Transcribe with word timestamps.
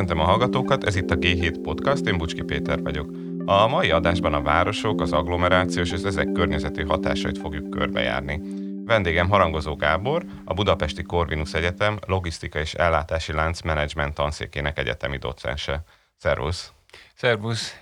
Köszöntöm 0.00 0.24
a 0.24 0.30
hallgatókat, 0.30 0.84
ez 0.84 0.96
itt 0.96 1.10
a 1.10 1.16
G7 1.16 1.58
Podcast, 1.62 2.06
én 2.06 2.18
Bucski 2.18 2.42
Péter 2.42 2.82
vagyok. 2.82 3.10
A 3.44 3.66
mai 3.66 3.90
adásban 3.90 4.34
a 4.34 4.42
városok, 4.42 5.00
az 5.00 5.12
agglomerációs 5.12 5.90
és 5.90 6.02
ezek 6.02 6.32
környezeti 6.32 6.82
hatásait 6.82 7.38
fogjuk 7.38 7.70
körbejárni. 7.70 8.40
Vendégem 8.84 9.28
Harangozó 9.28 9.76
Gábor, 9.76 10.24
a 10.44 10.54
Budapesti 10.54 11.02
Corvinus 11.02 11.54
Egyetem 11.54 11.98
Logisztika 12.06 12.58
és 12.58 12.74
Ellátási 12.74 13.32
Lánc 13.32 13.62
Management 13.62 14.14
tanszékének 14.14 14.78
egyetemi 14.78 15.16
docense. 15.16 15.82
Szervusz! 16.16 16.72
Szervusz! 17.14 17.80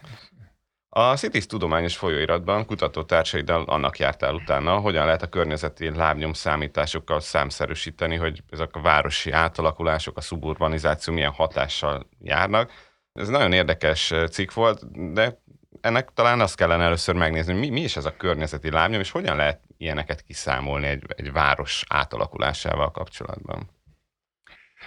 A 0.90 1.16
CITIS 1.16 1.46
tudományos 1.46 1.96
folyóiratban 1.96 2.66
kutatótársaiddal 2.66 3.62
annak 3.62 3.98
jártál 3.98 4.34
utána, 4.34 4.78
hogyan 4.78 5.04
lehet 5.04 5.22
a 5.22 5.28
környezeti 5.28 5.90
lábnyom 5.90 6.32
számításokkal 6.32 7.20
számszerűsíteni, 7.20 8.16
hogy 8.16 8.42
ezek 8.50 8.76
a 8.76 8.80
városi 8.80 9.30
átalakulások, 9.30 10.16
a 10.16 10.20
szuburbanizáció 10.20 11.14
milyen 11.14 11.32
hatással 11.32 12.08
járnak. 12.18 12.72
Ez 13.12 13.28
nagyon 13.28 13.52
érdekes 13.52 14.14
cikk 14.30 14.52
volt, 14.52 15.12
de 15.12 15.40
ennek 15.80 16.10
talán 16.14 16.40
azt 16.40 16.56
kellene 16.56 16.84
először 16.84 17.14
megnézni, 17.14 17.52
mi, 17.52 17.68
mi 17.68 17.80
is 17.80 17.96
ez 17.96 18.04
a 18.04 18.16
környezeti 18.16 18.70
lábnyom, 18.70 19.00
és 19.00 19.10
hogyan 19.10 19.36
lehet 19.36 19.60
ilyeneket 19.76 20.22
kiszámolni 20.22 20.86
egy, 20.86 21.04
egy 21.16 21.32
város 21.32 21.84
átalakulásával 21.88 22.90
kapcsolatban. 22.90 23.77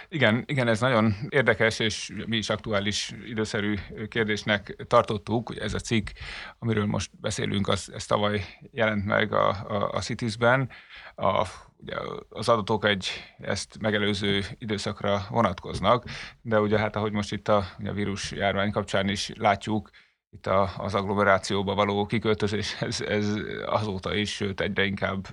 Igen, 0.08 0.44
igen, 0.46 0.68
ez 0.68 0.80
nagyon 0.80 1.14
érdekes, 1.28 1.78
és 1.78 2.12
mi 2.26 2.36
is 2.36 2.50
aktuális, 2.50 3.12
időszerű 3.26 3.74
kérdésnek 4.08 4.76
tartottuk. 4.86 5.48
hogy 5.48 5.58
ez 5.58 5.74
a 5.74 5.78
cikk, 5.78 6.08
amiről 6.58 6.86
most 6.86 7.10
beszélünk, 7.20 7.68
az, 7.68 7.92
ez 7.94 8.06
tavaly 8.06 8.44
jelent 8.70 9.04
meg 9.04 9.32
a, 9.32 9.48
a, 9.48 9.90
a 9.92 10.00
Cities-ben. 10.00 10.70
A, 11.14 11.46
ugye 11.76 11.96
az 12.28 12.48
adatok 12.48 12.84
egy 12.84 13.08
ezt 13.38 13.78
megelőző 13.80 14.44
időszakra 14.58 15.26
vonatkoznak, 15.30 16.04
de 16.42 16.60
ugye 16.60 16.78
hát 16.78 16.96
ahogy 16.96 17.12
most 17.12 17.32
itt 17.32 17.48
a, 17.48 17.64
a 17.84 17.92
vírus 17.92 18.32
járvány 18.32 18.70
kapcsán 18.70 19.08
is 19.08 19.30
látjuk, 19.34 19.90
itt 20.30 20.46
a, 20.46 20.70
az 20.76 20.94
agglomerációba 20.94 21.74
való 21.74 22.06
kiköltözés, 22.06 22.76
ez, 22.80 23.00
ez 23.00 23.34
azóta 23.66 24.14
is, 24.14 24.34
sőt 24.34 24.60
egyre 24.60 24.84
inkább 24.84 25.26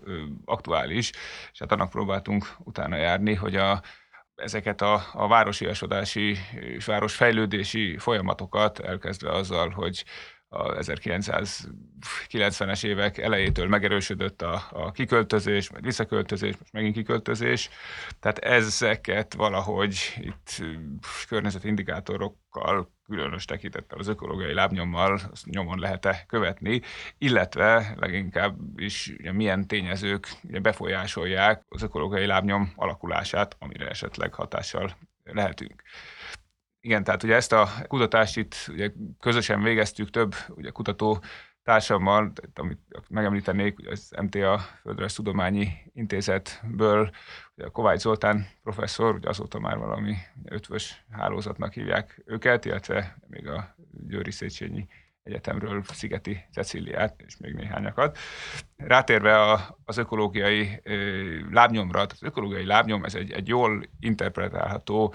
aktuális, 0.45 1.11
és 1.51 1.59
hát 1.59 1.71
annak 1.71 1.89
próbáltunk 1.89 2.55
utána 2.59 2.95
járni, 2.95 3.33
hogy 3.33 3.55
a, 3.55 3.81
ezeket 4.41 4.81
a, 4.81 5.03
a 5.13 5.27
városiasodási 5.27 6.37
és 6.53 6.85
városfejlődési 6.85 7.97
folyamatokat, 7.97 8.79
elkezdve 8.79 9.31
azzal, 9.31 9.69
hogy 9.69 10.03
a 10.49 10.73
1990-es 10.73 12.83
évek 12.83 13.17
elejétől 13.17 13.67
megerősödött 13.67 14.41
a, 14.41 14.63
a 14.71 14.91
kiköltözés, 14.91 15.69
majd 15.69 15.83
visszaköltözés, 15.83 16.57
most 16.57 16.73
megint 16.73 16.95
kiköltözés. 16.95 17.69
Tehát 18.19 18.37
ezeket 18.37 19.33
valahogy 19.33 20.13
itt 20.17 20.63
környezeti 21.27 21.67
indikátorokkal, 21.67 22.91
különös 23.05 23.45
tekintettel 23.45 23.97
az 23.97 24.07
ökológiai 24.07 24.53
lábnyommal 24.53 25.19
nyomon 25.43 25.79
lehet-e 25.79 26.23
követni, 26.27 26.81
illetve 27.17 27.95
leginkább 27.99 28.57
is 28.75 29.13
ugye, 29.19 29.31
milyen 29.31 29.67
tényezők 29.67 30.27
ugye, 30.43 30.59
befolyásolják 30.59 31.63
az 31.69 31.81
ökológiai 31.81 32.25
lábnyom 32.25 32.73
alakulását, 32.75 33.55
amire 33.59 33.87
esetleg 33.87 34.33
hatással 34.33 34.97
lehetünk. 35.23 35.83
Igen, 36.81 37.03
tehát 37.03 37.23
ugye 37.23 37.35
ezt 37.35 37.53
a 37.53 37.69
kutatást 37.87 38.37
itt 38.37 38.55
ugye 38.69 38.91
közösen 39.19 39.61
végeztük 39.63 40.09
több 40.09 40.35
ugye 40.47 40.69
kutató 40.69 41.21
társammal, 41.63 42.31
amit 42.53 42.79
megemlítenék, 43.09 43.79
ugye 43.79 43.91
az 43.91 44.11
MTA 44.21 44.59
Földrajz 44.81 45.13
Tudományi 45.13 45.69
Intézetből, 45.93 47.11
ugye 47.55 47.65
a 47.65 47.69
Kovács 47.69 47.99
Zoltán 47.99 48.47
professzor, 48.63 49.15
ugye 49.15 49.29
azóta 49.29 49.59
már 49.59 49.77
valami 49.77 50.15
ötvös 50.45 51.05
hálózatnak 51.11 51.73
hívják 51.73 52.21
őket, 52.25 52.65
illetve 52.65 53.17
még 53.27 53.47
a 53.47 53.75
Győri 54.07 54.31
Széchenyi 54.31 54.87
Egyetemről 55.23 55.83
Szigeti 55.83 56.45
Ceciliát 56.51 57.21
és 57.25 57.37
még 57.37 57.53
néhányakat. 57.53 58.17
Rátérve 58.77 59.41
a, 59.41 59.77
az 59.85 59.97
ökológiai 59.97 60.79
ö, 60.83 61.49
lábnyomra, 61.51 62.01
az 62.01 62.23
ökológiai 62.23 62.65
lábnyom 62.65 63.03
ez 63.03 63.15
egy, 63.15 63.31
egy 63.31 63.47
jól 63.47 63.83
interpretálható 63.99 65.13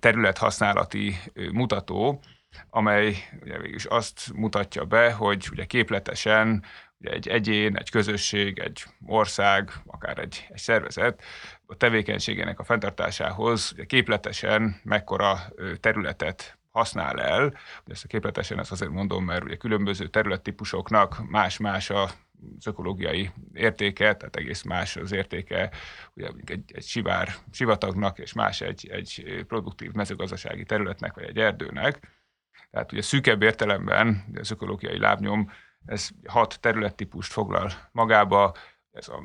területhasználati 0.00 1.16
mutató, 1.52 2.22
amely 2.70 3.16
ugye 3.42 3.58
is 3.62 3.84
azt 3.84 4.32
mutatja 4.34 4.84
be, 4.84 5.12
hogy 5.12 5.48
ugye 5.52 5.64
képletesen 5.64 6.64
ugye 6.98 7.10
egy 7.10 7.28
egyén, 7.28 7.76
egy 7.76 7.90
közösség, 7.90 8.58
egy 8.58 8.84
ország, 9.06 9.70
akár 9.86 10.18
egy, 10.18 10.46
egy 10.48 10.58
szervezet 10.58 11.22
a 11.66 11.76
tevékenységének 11.76 12.58
a 12.58 12.64
fenntartásához 12.64 13.72
ugye 13.72 13.84
képletesen 13.84 14.80
mekkora 14.84 15.38
területet 15.80 16.58
használ 16.70 17.20
el. 17.20 17.54
Ezt 17.86 18.04
a 18.04 18.08
képletesen 18.08 18.58
ezt 18.58 18.72
azért 18.72 18.90
mondom, 18.90 19.24
mert 19.24 19.44
ugye 19.44 19.56
különböző 19.56 20.08
területtípusoknak 20.08 21.30
más-más 21.30 21.90
a 21.90 22.10
az 22.58 22.66
ökológiai 22.66 23.30
értéke, 23.52 24.16
tehát 24.16 24.36
egész 24.36 24.62
más 24.62 24.96
az 24.96 25.12
értéke 25.12 25.70
ugye 26.14 26.28
egy, 26.46 26.72
egy 26.74 26.84
sivár, 26.84 27.28
sivatagnak, 27.50 28.18
és 28.18 28.32
más 28.32 28.60
egy, 28.60 28.88
egy 28.92 29.44
produktív 29.48 29.92
mezőgazdasági 29.92 30.64
területnek, 30.64 31.14
vagy 31.14 31.24
egy 31.24 31.38
erdőnek. 31.38 32.22
Tehát 32.70 32.92
ugye 32.92 33.02
szűkebb 33.02 33.42
értelemben 33.42 34.24
az 34.34 34.50
ökológiai 34.50 34.98
lábnyom, 34.98 35.50
ez 35.86 36.08
hat 36.26 36.60
területtípust 36.60 37.32
foglal 37.32 37.70
magába, 37.92 38.54
ez 38.92 39.08
a 39.08 39.22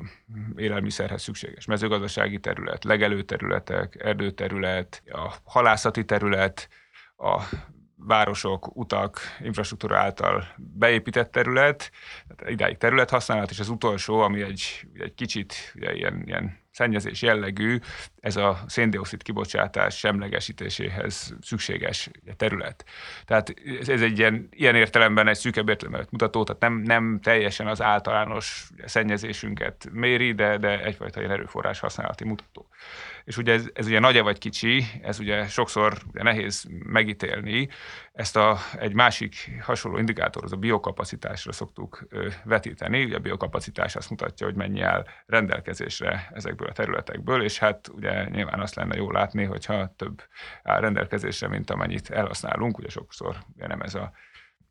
élelmiszerhez 0.56 1.22
szükséges 1.22 1.64
mezőgazdasági 1.64 2.40
terület, 2.40 2.84
legelőterületek, 2.84 3.96
erdőterület, 4.02 5.02
a 5.06 5.34
halászati 5.44 6.04
terület, 6.04 6.68
a 7.16 7.42
városok, 8.06 8.76
utak, 8.76 9.20
infrastruktúra 9.40 9.98
által 9.98 10.44
beépített 10.56 11.30
terület, 11.30 11.90
tehát 12.36 12.52
idáig 12.52 12.76
területhasználat, 12.76 13.50
és 13.50 13.58
az 13.58 13.68
utolsó, 13.68 14.20
ami 14.20 14.42
egy, 14.42 14.86
egy 14.98 15.14
kicsit 15.14 15.72
ugye, 15.74 15.94
ilyen, 15.94 16.22
ilyen 16.26 16.58
szennyezés 16.70 17.22
jellegű, 17.22 17.78
ez 18.20 18.36
a 18.36 18.60
széndiokszid 18.66 19.22
kibocsátás 19.22 19.98
semlegesítéséhez 19.98 21.36
szükséges 21.40 22.10
terület. 22.36 22.84
Tehát 23.24 23.54
ez, 23.80 24.02
egy 24.02 24.18
ilyen, 24.18 24.48
ilyen 24.50 24.74
értelemben 24.74 25.28
egy 25.28 25.36
szűkebb 25.36 25.68
értelemben 25.68 26.06
mutató, 26.10 26.44
tehát 26.44 26.60
nem, 26.60 26.74
nem 26.74 27.20
teljesen 27.22 27.66
az 27.66 27.82
általános 27.82 28.68
szennyezésünket 28.84 29.88
méri, 29.92 30.32
de, 30.32 30.58
de 30.58 30.84
egyfajta 30.84 31.20
ilyen 31.20 31.32
erőforrás 31.32 31.80
használati 31.80 32.24
mutató. 32.24 32.68
És 33.24 33.36
ugye 33.36 33.52
ez, 33.52 33.68
ez 33.74 33.86
ugye 33.86 33.98
nagy 33.98 34.22
vagy 34.22 34.38
kicsi, 34.38 34.84
ez 35.02 35.18
ugye 35.18 35.46
sokszor 35.46 35.98
ugye 36.12 36.22
nehéz 36.22 36.66
megítélni. 36.84 37.68
Ezt 38.12 38.36
a, 38.36 38.58
egy 38.78 38.94
másik 38.94 39.50
hasonló 39.62 39.98
indikátor, 39.98 40.44
az 40.44 40.52
a 40.52 40.56
biokapacitásra 40.56 41.52
szoktuk 41.52 42.06
vetíteni. 42.44 43.04
Ugye 43.04 43.16
a 43.16 43.20
biokapacitás 43.20 43.96
azt 43.96 44.10
mutatja, 44.10 44.46
hogy 44.46 44.56
mennyi 44.56 44.80
áll 44.80 45.06
rendelkezésre 45.26 46.28
ezekből 46.34 46.68
a 46.68 46.72
területekből, 46.72 47.42
és 47.42 47.58
hát 47.58 47.88
ugye 47.88 48.28
nyilván 48.28 48.60
azt 48.60 48.74
lenne 48.74 48.96
jó 48.96 49.10
látni, 49.10 49.44
hogyha 49.44 49.94
több 49.96 50.22
áll 50.62 50.80
rendelkezésre, 50.80 51.48
mint 51.48 51.70
amennyit 51.70 52.10
elhasználunk. 52.10 52.78
Ugye 52.78 52.88
sokszor 52.88 53.36
ugye 53.54 53.66
nem 53.66 53.80
ez 53.80 53.94
a 53.94 54.12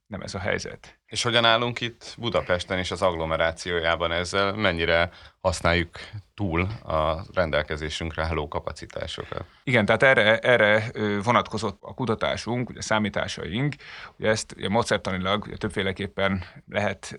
nem 0.10 0.22
ez 0.22 0.34
a 0.34 0.40
helyzet. 0.40 1.00
És 1.06 1.24
hogyan 1.24 1.46
állunk 1.46 1.82
itt 1.82 2.16
Budapesten 2.18 2.78
és 2.78 2.92
az 2.92 3.02
agglomerációjában 3.02 4.12
ezzel? 4.12 4.54
Mennyire 4.56 5.12
használjuk 5.40 6.00
túl 6.34 6.62
a 6.84 7.26
rendelkezésünkre 7.34 8.24
álló 8.24 8.48
kapacitásokat? 8.48 9.46
Igen, 9.64 9.86
tehát 9.86 10.04
erre, 10.04 10.38
erre 10.38 10.92
vonatkozott 11.24 11.78
a 11.82 11.94
kutatásunk, 11.94 12.70
ugye 12.70 12.80
a 12.80 12.82
számításaink. 12.82 13.76
Ugye 14.18 14.30
ezt 14.30 14.54
ugye 14.58 14.70
módszertanilag 14.70 15.44
ugye 15.46 15.58
többféleképpen 15.58 16.44
lehet 16.68 17.18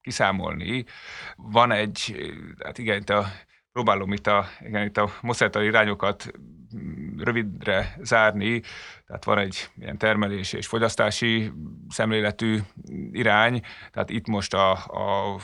kiszámolni. 0.00 0.84
Van 1.36 1.72
egy, 1.72 2.30
hát 2.64 2.78
igen, 2.78 2.96
itt 2.96 3.10
a 3.10 3.26
próbálom 3.72 4.12
itt 4.12 4.26
a, 4.26 4.46
igen, 4.60 4.84
itt 4.84 4.96
a 5.56 5.62
irányokat 5.62 6.30
rövidre 7.22 7.96
zárni, 8.02 8.62
tehát 9.06 9.24
van 9.24 9.38
egy 9.38 9.70
ilyen 9.78 9.98
termelési 9.98 10.56
és 10.56 10.66
fogyasztási 10.66 11.52
szemléletű 11.88 12.58
irány, 13.12 13.62
tehát 13.90 14.10
itt 14.10 14.26
most 14.26 14.54
a, 14.54 14.70
a 14.72 15.36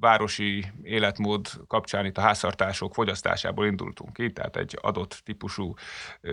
városi 0.00 0.64
életmód 0.82 1.48
kapcsán 1.66 2.04
itt 2.06 2.18
a 2.18 2.20
háztartások 2.20 2.94
fogyasztásából 2.94 3.66
indultunk 3.66 4.12
ki, 4.12 4.32
tehát 4.32 4.56
egy 4.56 4.78
adott 4.80 5.20
típusú 5.24 5.74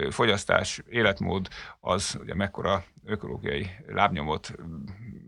fogyasztás, 0.09 0.81
életmód 0.89 1.47
az 1.79 2.17
ugye 2.21 2.33
mekkora 2.33 2.83
ökológiai 3.05 3.69
lábnyomot 3.87 4.55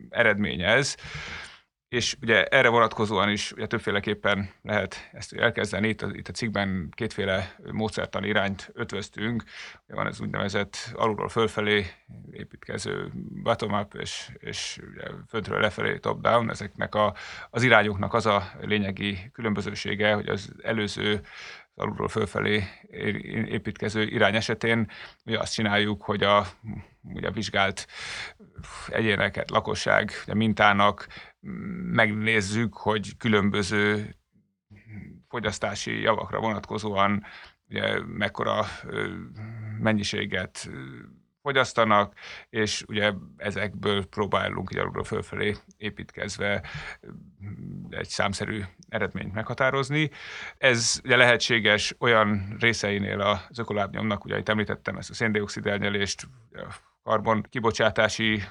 eredményez. 0.09 0.97
És 1.91 2.15
ugye 2.21 2.45
erre 2.45 2.69
vonatkozóan 2.69 3.29
is 3.29 3.51
ugye 3.51 3.67
többféleképpen 3.67 4.49
lehet 4.61 5.09
ezt 5.11 5.33
elkezdeni. 5.33 5.87
Itt 5.87 6.01
a, 6.01 6.09
itt 6.11 6.27
a 6.27 6.31
cikkben 6.31 6.89
kétféle 6.91 7.55
módszertan 7.71 8.23
irányt 8.23 8.71
ötvöztünk. 8.73 9.43
Ugye 9.85 9.95
van 9.95 10.07
ez 10.07 10.21
úgynevezett 10.21 10.91
alulról 10.93 11.29
fölfelé 11.29 11.85
építkező 12.31 13.11
bottom-up 13.43 13.93
és, 13.93 14.29
és 14.37 14.79
ugye 14.91 15.03
földről 15.27 15.59
lefelé 15.59 15.97
top-down. 15.97 16.49
Ezeknek 16.49 16.95
a, 16.95 17.15
az 17.49 17.63
irányoknak 17.63 18.13
az 18.13 18.25
a 18.25 18.51
lényegi 18.61 19.29
különbözősége, 19.33 20.13
hogy 20.13 20.27
az 20.27 20.51
előző 20.63 21.21
alulról 21.75 22.07
fölfelé 22.07 22.63
építkező 23.45 24.03
irány 24.03 24.35
esetén 24.35 24.91
mi 25.23 25.35
azt 25.35 25.53
csináljuk, 25.53 26.03
hogy 26.03 26.23
a, 26.23 26.47
ugye 27.01 27.31
vizsgált 27.31 27.87
egyéneket, 28.87 29.49
lakosság 29.49 30.11
ugye 30.23 30.33
mintának 30.33 31.07
megnézzük, 31.91 32.73
hogy 32.73 33.17
különböző 33.17 34.15
fogyasztási 35.27 36.01
javakra 36.01 36.39
vonatkozóan 36.39 37.23
ugye 37.69 37.99
mekkora 38.05 38.65
mennyiséget 39.79 40.69
fogyasztanak, 41.41 42.13
és 42.49 42.83
ugye 42.87 43.13
ezekből 43.37 44.05
próbálunk 44.05 44.69
így 44.71 44.77
alulról 44.77 45.03
fölfelé 45.03 45.55
építkezve 45.77 46.63
egy 47.89 48.07
számszerű 48.07 48.61
eredményt 48.89 49.33
meghatározni. 49.33 50.09
Ez 50.57 50.99
ugye 51.03 51.15
lehetséges 51.15 51.95
olyan 51.99 52.55
részeinél 52.59 53.21
az 53.21 53.59
ökolábnyomnak, 53.59 54.25
ugye 54.25 54.37
itt 54.37 54.49
említettem 54.49 54.97
ezt 54.97 55.09
a 55.09 55.13
széndiokszid 55.13 55.67
elnyelést, 55.67 56.27
karbon 57.03 57.45
kibocsátási 57.49 58.43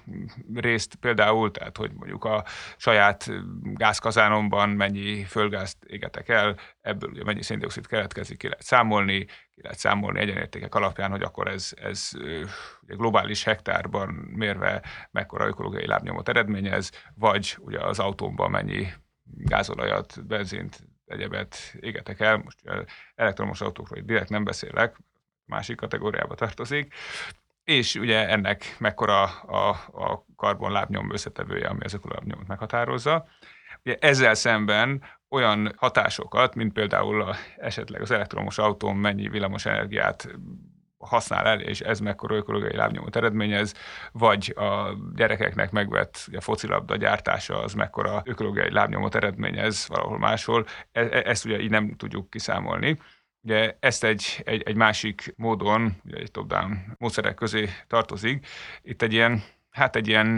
részt 0.55 0.95
például, 0.95 1.51
tehát 1.51 1.77
hogy 1.77 1.93
mondjuk 1.93 2.25
a 2.25 2.45
saját 2.77 3.31
gázkazánomban 3.63 4.69
mennyi 4.69 5.25
földgázt 5.25 5.85
égetek 5.85 6.29
el, 6.29 6.57
ebből 6.81 7.11
ugye 7.11 7.25
mennyi 7.25 7.43
széndiokszid 7.43 7.87
keletkezik, 7.87 8.39
ki 8.39 8.49
lehet 8.49 8.63
számolni, 8.63 9.25
ki 9.25 9.63
lehet 9.63 9.79
számolni 9.79 10.21
egyenértékek 10.21 10.75
alapján, 10.75 11.11
hogy 11.11 11.23
akkor 11.23 11.49
ez, 11.49 11.73
ez 11.77 12.11
ugye 12.83 12.95
globális 12.95 13.45
hektárban 13.45 14.09
mérve 14.13 14.83
mekkora 15.11 15.47
ökológiai 15.47 15.87
lábnyomot 15.87 16.29
eredményez, 16.29 16.91
vagy 17.15 17.57
ugye 17.59 17.81
az 17.81 17.99
autómban 17.99 18.51
mennyi 18.51 18.87
gázolajat, 19.23 20.27
benzint, 20.27 20.89
egyebet 21.05 21.57
égetek 21.81 22.21
el. 22.21 22.37
Most 22.37 22.59
elektromos 23.15 23.61
autókról 23.61 24.03
direkt 24.03 24.29
nem 24.29 24.45
beszélek, 24.45 24.97
másik 25.45 25.77
kategóriába 25.77 26.35
tartozik, 26.35 26.95
és 27.71 27.95
ugye 27.95 28.29
ennek 28.29 28.77
mekkora 28.79 29.23
a, 29.23 29.69
a 29.93 30.25
karbonlábnyom 30.37 31.13
összetevője, 31.13 31.69
ami 31.69 31.85
az 31.85 31.95
ökolábnyomot 31.95 32.47
meghatározza. 32.47 33.27
Ugye 33.85 33.97
ezzel 34.01 34.35
szemben 34.35 35.03
olyan 35.29 35.73
hatásokat, 35.77 36.55
mint 36.55 36.73
például 36.73 37.23
a, 37.23 37.35
esetleg 37.57 38.01
az 38.01 38.11
elektromos 38.11 38.59
autón 38.59 38.97
mennyi 38.97 39.29
villamos 39.29 39.67
energiát 39.67 40.29
használ 40.99 41.47
el, 41.47 41.61
és 41.61 41.81
ez 41.81 42.01
mekkora 42.01 42.37
ökológiai 42.37 42.77
lábnyomot 42.77 43.17
eredményez, 43.17 43.75
vagy 44.13 44.55
a 44.57 44.95
gyerekeknek 45.15 45.71
megvett 45.71 46.29
a 46.37 46.41
focilabda 46.41 46.97
gyártása 46.97 47.63
az 47.63 47.75
mekkora 47.75 48.23
ökológiai 48.25 48.73
lábnyomot 48.73 49.15
eredményez 49.15 49.87
valahol 49.89 50.19
máshol. 50.19 50.67
E, 50.93 51.01
e, 51.01 51.23
ezt 51.25 51.45
ugye 51.45 51.61
így 51.61 51.71
nem 51.71 51.95
tudjuk 51.97 52.31
kiszámolni. 52.31 52.99
Ugye 53.43 53.77
ezt 53.81 54.05
egy, 54.05 54.43
egy, 54.45 54.63
egy 54.63 54.77
másik 54.77 55.35
módon, 55.37 55.97
ugye 56.05 56.17
egy 56.17 56.31
top-down 56.31 56.97
módszerek 56.99 57.35
közé 57.35 57.69
tartozik. 57.87 58.47
Itt 58.83 59.03
egy 59.03 59.13
ilyen, 59.13 59.43
hát 59.71 59.97
egy 59.97 60.09
ilyen 60.09 60.29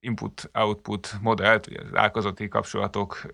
input-output 0.00 1.14
modellt, 1.20 1.66
ugye 1.66 1.80
az 1.80 1.94
ágazati 1.94 2.48
kapcsolatok 2.48 3.26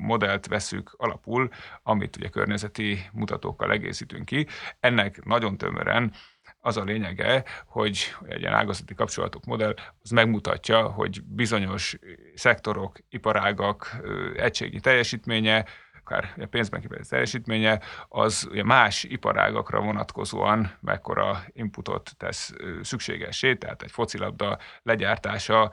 modellt 0.00 0.46
veszük 0.46 0.94
alapul, 0.96 1.48
amit 1.82 2.16
ugye 2.16 2.28
környezeti 2.28 2.98
mutatókkal 3.12 3.72
egészítünk 3.72 4.24
ki. 4.24 4.46
Ennek 4.80 5.24
nagyon 5.24 5.56
tömören 5.56 6.12
az 6.60 6.76
a 6.76 6.84
lényege, 6.84 7.44
hogy 7.66 8.14
egy 8.26 8.40
ilyen 8.40 8.54
ágazati 8.54 8.94
kapcsolatok 8.94 9.44
modell 9.44 9.74
az 10.02 10.10
megmutatja, 10.10 10.88
hogy 10.88 11.22
bizonyos 11.24 11.98
szektorok, 12.34 12.98
iparágak 13.08 13.96
egységi 14.36 14.80
teljesítménye 14.80 15.64
akár 16.04 16.48
pénzben 16.48 16.80
kifejezett 16.80 17.10
teljesítménye, 17.10 17.80
az 18.08 18.48
más 18.64 19.04
iparágakra 19.04 19.80
vonatkozóan 19.80 20.76
mekkora 20.80 21.42
inputot 21.52 22.10
tesz 22.16 22.52
szükségessé, 22.82 23.54
tehát 23.54 23.82
egy 23.82 23.90
focilabda 23.90 24.58
legyártása 24.82 25.70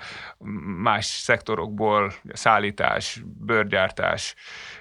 más 0.82 1.06
szektorokból, 1.06 2.14
szállítás, 2.34 3.22
bőrgyártás, 3.26 4.36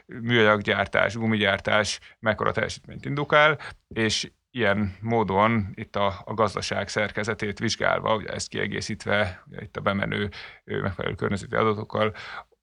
műanyaggyártás, 0.07 1.15
gumigyártás 1.15 2.01
mekkora 2.19 2.53
teljesítményt 2.53 3.05
indukál, 3.05 3.59
és 3.89 4.31
ilyen 4.51 4.97
módon 5.01 5.69
itt 5.75 5.97
a, 5.97 6.23
a 6.25 6.35
gazdaság 6.35 6.89
szerkezetét 6.89 7.59
vizsgálva, 7.59 8.15
ugye 8.15 8.29
ezt 8.29 8.49
kiegészítve 8.49 9.43
ugye 9.47 9.63
itt 9.63 9.77
a 9.77 9.81
bemenő 9.81 10.29
megfelelő 10.65 11.15
környezeti 11.15 11.55
adatokkal, 11.55 12.15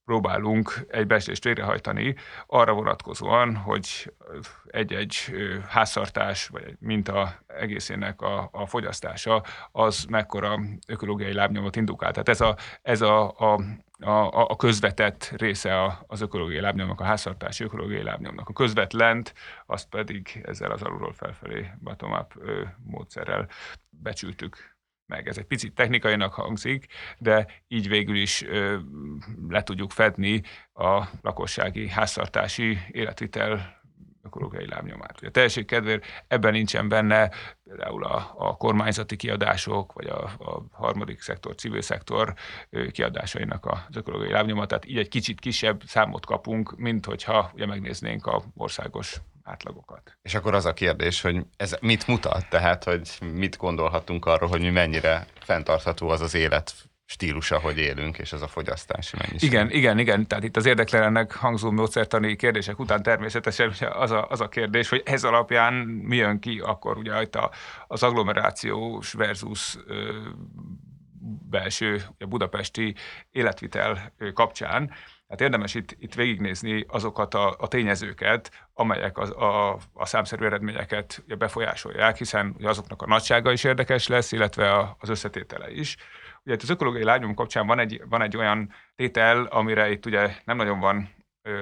próbálunk 0.07 0.85
egy 0.89 1.07
becslést 1.07 1.43
végrehajtani 1.43 2.15
arra 2.45 2.73
vonatkozóan, 2.73 3.55
hogy 3.55 4.13
egy-egy 4.67 5.15
háztartás 5.67 6.47
vagy 6.47 6.63
egy 6.63 6.77
minta 6.79 7.33
egészének 7.47 8.21
a, 8.21 8.49
a 8.51 8.65
fogyasztása 8.65 9.43
az 9.71 10.05
mekkora 10.09 10.59
ökológiai 10.87 11.33
lábnyomot 11.33 11.75
indukál. 11.75 12.11
Tehát 12.11 12.29
ez 12.29 12.41
a, 12.41 12.55
ez 12.81 13.01
a, 13.01 13.39
a 13.39 13.59
a, 13.99 14.49
a 14.49 14.55
közvetett 14.55 15.33
része 15.37 16.03
az 16.07 16.21
ökológiai 16.21 16.61
lábnyomnak, 16.61 16.99
a 16.99 17.03
háztartási 17.03 17.63
ökológiai 17.63 18.03
lábnyomnak. 18.03 18.49
A 18.49 18.53
közvetlent, 18.53 19.33
azt 19.65 19.89
pedig 19.89 20.41
ezzel 20.43 20.71
az 20.71 20.81
alulról 20.81 21.13
felfelé 21.13 21.71
bottom-up 21.79 22.33
módszerrel 22.83 23.47
becsültük 23.89 24.76
meg. 25.07 25.27
Ez 25.27 25.37
egy 25.37 25.45
picit 25.45 25.73
technikainak 25.73 26.33
hangzik, 26.33 26.85
de 27.17 27.45
így 27.67 27.87
végül 27.89 28.15
is 28.15 28.43
ö, 28.43 28.77
le 29.49 29.63
tudjuk 29.63 29.91
fedni 29.91 30.41
a 30.73 31.03
lakossági 31.21 31.89
háztartási 31.89 32.77
életvitel 32.91 33.75
ökológiai 34.27 34.67
lábnyomát. 34.67 35.17
Ugye 35.17 35.27
a 35.27 35.31
teljesség 35.31 35.65
kedvéért 35.65 36.05
ebben 36.27 36.51
nincsen 36.51 36.89
benne 36.89 37.31
például 37.63 38.03
a, 38.03 38.33
a 38.37 38.57
kormányzati 38.57 39.15
kiadások, 39.15 39.93
vagy 39.93 40.07
a, 40.07 40.23
a 40.23 40.63
harmadik 40.71 41.21
szektor, 41.21 41.55
civil 41.55 41.81
szektor 41.81 42.33
kiadásainak 42.91 43.65
az 43.65 43.95
ökológiai 43.95 44.31
lábnyoma, 44.31 44.65
tehát 44.65 44.85
így 44.85 44.97
egy 44.97 45.07
kicsit 45.07 45.39
kisebb 45.39 45.81
számot 45.85 46.25
kapunk, 46.25 46.77
mint 46.77 47.05
hogyha 47.05 47.51
ugye 47.53 47.65
megnéznénk 47.65 48.25
a 48.25 48.43
országos 48.55 49.21
átlagokat. 49.47 50.17
És 50.21 50.35
akkor 50.35 50.53
az 50.53 50.65
a 50.65 50.73
kérdés, 50.73 51.21
hogy 51.21 51.45
ez 51.57 51.77
mit 51.81 52.07
mutat? 52.07 52.49
Tehát, 52.49 52.83
hogy 52.83 53.17
mit 53.33 53.57
gondolhatunk 53.57 54.25
arról, 54.25 54.49
hogy 54.49 54.61
mi 54.61 54.69
mennyire 54.69 55.27
fenntartható 55.39 56.09
az 56.09 56.21
az 56.21 56.33
élet 56.33 56.73
stílusa, 57.09 57.59
hogy 57.59 57.77
élünk, 57.77 58.17
és 58.17 58.33
ez 58.33 58.41
a 58.41 58.47
fogyasztási 58.47 59.15
mennyiség. 59.17 59.49
Igen, 59.51 59.71
igen, 59.71 59.99
igen. 59.99 60.27
Tehát 60.27 60.43
itt 60.43 60.55
az 60.57 60.65
érdeklelennek 60.65 61.33
hangzó 61.33 61.71
módszertani 61.71 62.35
kérdések 62.35 62.79
után 62.79 63.03
természetesen 63.03 63.73
az 63.93 64.11
a, 64.11 64.27
az 64.27 64.41
a 64.41 64.47
kérdés, 64.47 64.89
hogy 64.89 65.01
ez 65.05 65.23
alapján 65.23 65.73
mi 65.73 66.15
jön 66.15 66.39
ki 66.39 66.59
akkor 66.65 66.97
ugye 66.97 67.13
a, 67.13 67.51
az 67.87 68.03
agglomerációs 68.03 69.13
versus 69.13 69.77
ö, 69.85 70.19
belső, 71.49 72.01
a 72.19 72.25
budapesti 72.25 72.95
életvitel 73.31 74.13
kapcsán. 74.33 74.91
Hát 75.27 75.41
érdemes 75.41 75.75
itt, 75.75 75.95
itt 75.99 76.13
végignézni 76.13 76.85
azokat 76.87 77.33
a, 77.33 77.55
a 77.59 77.67
tényezőket, 77.67 78.67
amelyek 78.73 79.17
az, 79.17 79.29
a, 79.29 79.77
a 79.93 80.05
számszerű 80.05 80.45
eredményeket 80.45 81.23
befolyásolják, 81.37 82.17
hiszen 82.17 82.55
azoknak 82.63 83.01
a 83.01 83.07
nagysága 83.07 83.51
is 83.51 83.63
érdekes 83.63 84.07
lesz, 84.07 84.31
illetve 84.31 84.73
a, 84.73 84.95
az 84.99 85.09
összetétele 85.09 85.71
is. 85.71 85.97
Ugye 86.43 86.53
itt 86.53 86.61
az 86.61 86.69
ökológiai 86.69 87.03
lábnyom 87.03 87.33
kapcsán 87.33 87.67
van 87.67 87.79
egy, 87.79 88.01
van 88.09 88.21
egy 88.21 88.37
olyan 88.37 88.73
tétel, 88.95 89.43
amire 89.43 89.89
itt 89.91 90.05
ugye 90.05 90.35
nem 90.45 90.57
nagyon 90.57 90.79
van 90.79 91.09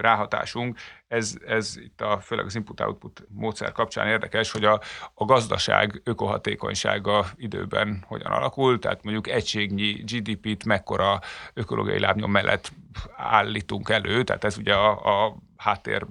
ráhatásunk. 0.01 0.77
Ez, 1.07 1.35
ez 1.47 1.77
itt 1.77 2.01
a, 2.01 2.19
főleg 2.19 2.45
az 2.45 2.55
input-output 2.55 3.27
módszer 3.29 3.71
kapcsán 3.71 4.07
érdekes, 4.07 4.51
hogy 4.51 4.63
a, 4.63 4.81
a 5.13 5.25
gazdaság 5.25 6.01
ökohatékonysága 6.03 7.25
időben 7.35 8.03
hogyan 8.07 8.31
alakul, 8.31 8.79
tehát 8.79 9.03
mondjuk 9.03 9.27
egységnyi 9.27 9.91
GDP-t 9.91 10.65
mekkora 10.65 11.19
ökológiai 11.53 11.99
lábnyom 11.99 12.31
mellett 12.31 12.71
állítunk 13.15 13.89
elő, 13.89 14.23
tehát 14.23 14.43
ez 14.43 14.57
ugye 14.57 14.73
a, 14.73 15.25
a 15.25 15.35
háttér 15.57 16.05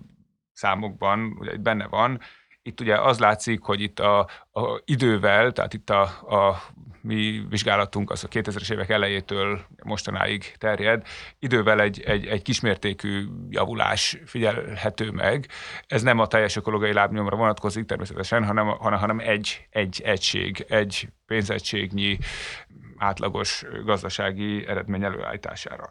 számokban 0.52 1.37
ugye 1.38 1.52
itt 1.52 1.61
benne 1.61 1.87
van. 1.87 2.21
Itt 2.66 2.80
ugye 2.80 3.00
az 3.00 3.18
látszik, 3.18 3.62
hogy 3.62 3.80
itt 3.80 4.00
a, 4.00 4.18
a 4.52 4.80
idővel, 4.85 5.52
tehát 5.52 5.75
itt 5.75 5.90
a, 5.90 6.02
a 6.37 6.62
mi 7.00 7.47
vizsgálatunk 7.49 8.11
az 8.11 8.25
a 8.25 8.28
2000-es 8.28 8.73
évek 8.73 8.88
elejétől 8.88 9.61
mostanáig 9.83 10.54
terjed, 10.59 11.06
idővel 11.38 11.80
egy, 11.80 12.00
egy, 12.00 12.26
egy 12.26 12.42
kismértékű 12.42 13.26
javulás 13.49 14.18
figyelhető 14.26 15.11
meg. 15.11 15.49
Ez 15.87 16.02
nem 16.02 16.18
a 16.18 16.26
teljes 16.26 16.56
ökológiai 16.56 16.92
lábnyomra 16.92 17.37
vonatkozik 17.37 17.87
természetesen, 17.87 18.44
hanem, 18.44 18.66
hanem, 18.66 18.99
hanem 18.99 19.18
egy, 19.18 19.66
egy 19.71 20.02
egység, 20.04 20.64
egy 20.68 21.09
pénzegységnyi 21.26 22.18
átlagos 22.97 23.64
gazdasági 23.85 24.66
eredmény 24.66 25.04
előállítására. 25.04 25.90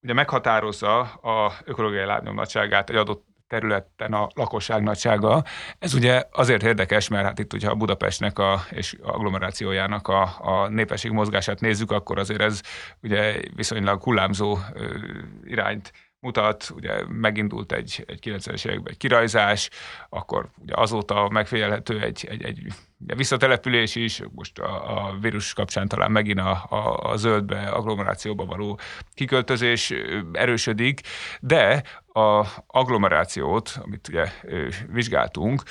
Ugye 0.00 0.12
meghatározza 0.12 1.00
a 1.00 1.52
ökológiai 1.64 2.04
lábnyom 2.04 2.34
nagyságát 2.34 2.90
egy 2.90 2.96
adott 2.96 3.24
területen 3.48 4.12
a 4.12 4.28
lakosság 4.34 4.82
nagysága. 4.82 5.44
Ez 5.78 5.94
ugye 5.94 6.22
azért 6.32 6.62
érdekes, 6.62 7.08
mert 7.08 7.24
hát 7.24 7.38
itt 7.38 7.52
ugye 7.52 7.68
a 7.68 7.74
Budapestnek 7.74 8.38
a, 8.38 8.60
és 8.70 8.96
agglomerációjának 9.02 10.08
a, 10.08 10.22
a 10.38 10.68
népesség 10.68 11.10
mozgását 11.10 11.60
nézzük, 11.60 11.90
akkor 11.90 12.18
azért 12.18 12.40
ez 12.40 12.60
ugye 13.02 13.40
viszonylag 13.54 14.02
hullámzó 14.02 14.58
irányt 15.44 15.92
mutat, 16.26 16.70
ugye 16.74 17.04
megindult 17.08 17.72
egy, 17.72 18.04
egy 18.06 18.18
90-es 18.22 18.66
években 18.66 18.92
egy 18.92 18.96
kirajzás, 18.96 19.70
akkor 20.08 20.48
ugye 20.58 20.72
azóta 20.76 21.28
megfigyelhető 21.28 22.00
egy, 22.00 22.26
egy, 22.30 22.42
egy 22.42 22.72
visszatelepülés 22.98 23.94
is, 23.94 24.22
most 24.34 24.58
a, 24.58 24.96
a 24.96 25.16
vírus 25.20 25.52
kapcsán 25.52 25.88
talán 25.88 26.10
megint 26.10 26.40
a, 26.40 26.66
a, 26.68 27.10
a 27.10 27.16
zöldbe, 27.16 27.60
agglomerációba 27.60 28.44
való 28.44 28.78
kiköltözés 29.14 29.92
erősödik, 30.32 31.00
de 31.40 31.82
a 32.12 32.46
agglomerációt, 32.66 33.78
amit 33.82 34.08
ugye 34.08 34.32
vizsgáltunk, 34.92 35.62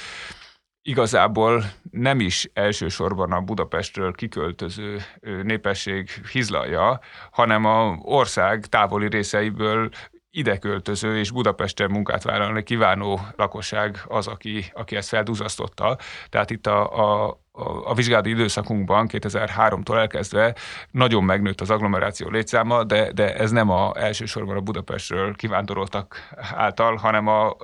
igazából 0.88 1.64
nem 1.92 2.20
is 2.20 2.50
elsősorban 2.54 3.32
a 3.32 3.42
Budapestről 3.42 4.14
kiköltöző 4.14 5.02
népesség 5.44 6.10
hizlalja, 6.32 7.00
hanem 7.32 7.66
a 7.66 7.98
ország 8.02 8.66
távoli 8.66 9.08
részeiből 9.08 9.90
ide 10.36 10.58
költöző 10.58 11.18
és 11.18 11.32
Budapesten 11.32 11.92
munkát 11.92 12.24
vállalni 12.24 12.64
kívánó 12.64 13.20
lakosság 13.36 14.02
az, 14.08 14.28
aki, 14.28 14.66
aki 14.74 14.96
ezt 14.96 15.10
felduzasztotta. 15.10 15.98
Tehát 16.30 16.50
itt 16.50 16.68
a, 16.68 17.26
a, 17.26 17.40
a 17.86 17.94
vizsgálati 17.94 18.30
időszakunkban 18.30 19.08
2003-tól 19.12 19.98
elkezdve 19.98 20.56
nagyon 20.92 21.24
megnőtt 21.24 21.62
az 21.62 21.70
agglomeráció 21.70 22.30
létszáma, 22.30 22.84
de, 22.84 23.12
de 23.12 23.36
ez 23.36 23.52
nem 23.52 23.70
a, 23.70 23.92
elsősorban 23.96 24.56
a 24.56 24.62
Budapestről 24.62 25.36
kivándoroltak 25.36 26.30
által, 26.56 26.96
hanem 26.96 27.28
a 27.28 27.56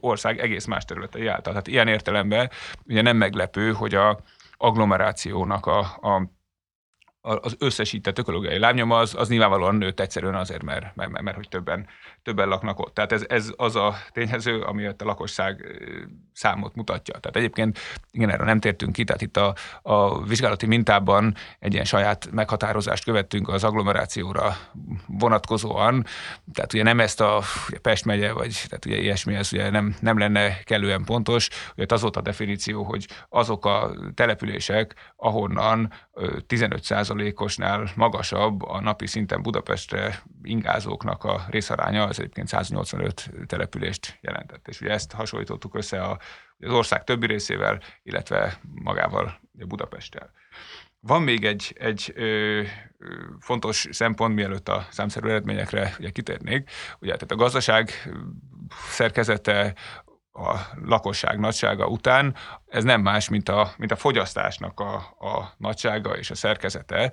ország 0.00 0.40
egész 0.40 0.64
más 0.64 0.84
területei 0.84 1.26
által. 1.26 1.52
Tehát 1.52 1.66
ilyen 1.66 1.88
értelemben 1.88 2.50
ugye 2.86 3.02
nem 3.02 3.16
meglepő, 3.16 3.72
hogy 3.72 3.94
a 3.94 4.18
agglomerációnak 4.56 5.66
a, 5.66 5.78
a 5.80 6.34
az 7.26 7.56
összesített 7.58 8.18
ökológiai 8.18 8.58
lábnyoma 8.58 8.98
az, 8.98 9.14
az 9.14 9.28
nyilvánvalóan 9.28 9.74
nőtt 9.74 10.00
egyszerűen 10.00 10.34
azért, 10.34 10.62
mert, 10.62 10.94
mert, 10.94 11.10
mert, 11.10 11.24
mert 11.24 11.36
hogy 11.36 11.48
többen, 11.48 11.86
többen 12.22 12.48
laknak 12.48 12.78
ott. 12.78 12.94
Tehát 12.94 13.12
ez, 13.12 13.24
ez 13.28 13.52
az 13.56 13.76
a 13.76 13.94
tényező, 14.12 14.60
ami 14.60 14.86
a 14.86 14.94
lakosság 14.98 15.64
számot 16.32 16.74
mutatja. 16.74 17.18
Tehát 17.18 17.36
egyébként, 17.36 17.78
igen, 18.10 18.30
erre 18.30 18.44
nem 18.44 18.60
tértünk 18.60 18.92
ki, 18.92 19.04
tehát 19.04 19.22
itt 19.22 19.36
a, 19.36 19.54
a 19.82 20.24
vizsgálati 20.24 20.66
mintában 20.66 21.34
egy 21.58 21.72
ilyen 21.72 21.84
saját 21.84 22.28
meghatározást 22.30 23.04
követtünk 23.04 23.48
az 23.48 23.64
agglomerációra 23.64 24.56
vonatkozóan, 25.06 26.04
tehát 26.52 26.72
ugye 26.72 26.82
nem 26.82 27.00
ezt 27.00 27.20
a 27.20 27.42
ugye 27.68 27.78
Pest 27.78 28.04
megye, 28.04 28.32
vagy 28.32 28.64
tehát 28.68 28.86
ugye 28.86 28.96
ilyesmi, 28.96 29.34
ez 29.34 29.52
ugye 29.52 29.70
nem, 29.70 29.96
nem 30.00 30.18
lenne 30.18 30.62
kellően 30.62 31.04
pontos, 31.04 31.48
ugye 31.76 31.86
az 31.88 32.00
volt 32.00 32.16
a 32.16 32.20
definíció, 32.20 32.82
hogy 32.82 33.06
azok 33.28 33.64
a 33.64 33.92
települések, 34.14 34.94
ahonnan 35.16 35.92
15 36.46 36.82
osnál 37.34 37.90
magasabb 37.94 38.62
a 38.62 38.80
napi 38.80 39.06
szinten 39.06 39.42
Budapestre 39.42 40.22
ingázóknak 40.42 41.24
a 41.24 41.44
részaránya, 41.48 42.04
az 42.04 42.18
egyébként 42.18 42.48
185 42.48 43.30
települést 43.46 44.18
jelentett. 44.20 44.68
És 44.68 44.80
ugye 44.80 44.90
ezt 44.90 45.12
hasonlítottuk 45.12 45.74
össze 45.74 46.02
a, 46.02 46.18
az 46.58 46.70
ország 46.72 47.04
többi 47.04 47.26
részével, 47.26 47.80
illetve 48.02 48.60
magával 48.74 49.40
Budapesttel. 49.52 50.30
Van 51.00 51.22
még 51.22 51.44
egy, 51.44 51.76
egy 51.78 52.12
ö, 52.14 52.62
fontos 53.40 53.88
szempont, 53.90 54.34
mielőtt 54.34 54.68
a 54.68 54.86
számszerű 54.90 55.28
eredményekre 55.28 55.94
ugye 55.98 56.10
kitérnék. 56.10 56.70
Ugye, 56.98 57.12
tehát 57.12 57.32
a 57.32 57.36
gazdaság 57.36 57.90
szerkezete, 58.88 59.74
a 60.36 60.66
lakosság 60.84 61.38
nagysága 61.38 61.86
után, 61.86 62.34
ez 62.68 62.84
nem 62.84 63.00
más, 63.00 63.28
mint 63.28 63.48
a, 63.48 63.72
mint 63.76 63.92
a 63.92 63.96
fogyasztásnak 63.96 64.80
a, 64.80 64.94
a 65.26 65.52
nagysága 65.56 66.16
és 66.16 66.30
a 66.30 66.34
szerkezete. 66.34 67.12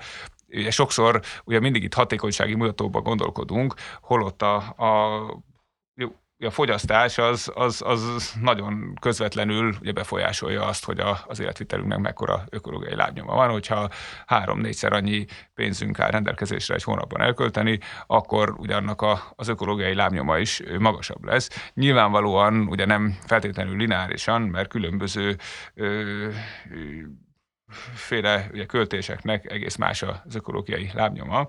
Ugye 0.49 0.71
sokszor 0.71 1.21
ugye 1.43 1.59
mindig 1.59 1.83
itt 1.83 1.93
hatékonysági 1.93 2.55
mutatóban 2.55 3.03
gondolkodunk, 3.03 3.73
holott 4.01 4.41
a, 4.41 4.55
a 4.57 5.19
a 6.45 6.51
fogyasztás 6.51 7.17
az, 7.17 7.51
az, 7.55 7.81
az 7.85 8.33
nagyon 8.41 8.93
közvetlenül 9.01 9.75
ugye 9.81 9.91
befolyásolja 9.91 10.65
azt, 10.65 10.85
hogy 10.85 10.99
a, 10.99 11.19
az 11.27 11.39
életvitelünknek 11.39 11.99
mekkora 11.99 12.43
ökológiai 12.49 12.95
lábnyoma 12.95 13.35
van. 13.35 13.49
Hogyha 13.49 13.89
három-négyszer 14.25 14.93
annyi 14.93 15.25
pénzünk 15.53 15.99
áll 15.99 16.11
rendelkezésre 16.11 16.75
egy 16.75 16.83
hónapban 16.83 17.21
elkölteni, 17.21 17.79
akkor 18.07 18.53
ugye 18.57 18.75
annak 18.75 19.01
a, 19.01 19.23
az 19.35 19.47
ökológiai 19.47 19.93
lábnyoma 19.93 20.37
is 20.37 20.61
magasabb 20.79 21.23
lesz. 21.23 21.71
Nyilvánvalóan 21.73 22.67
ugye 22.67 22.85
nem 22.85 23.17
feltétlenül 23.25 23.77
lineárisan, 23.77 24.41
mert 24.41 24.69
különböző 24.69 25.37
ö, 25.73 26.27
féle 27.93 28.49
ugye, 28.51 28.65
költéseknek 28.65 29.51
egész 29.51 29.75
más 29.75 30.01
az 30.01 30.35
ökológiai 30.35 30.89
lábnyoma 30.93 31.47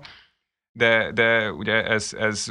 de, 0.77 1.11
de 1.11 1.51
ugye 1.51 1.83
ez, 1.85 2.13
ez 2.13 2.45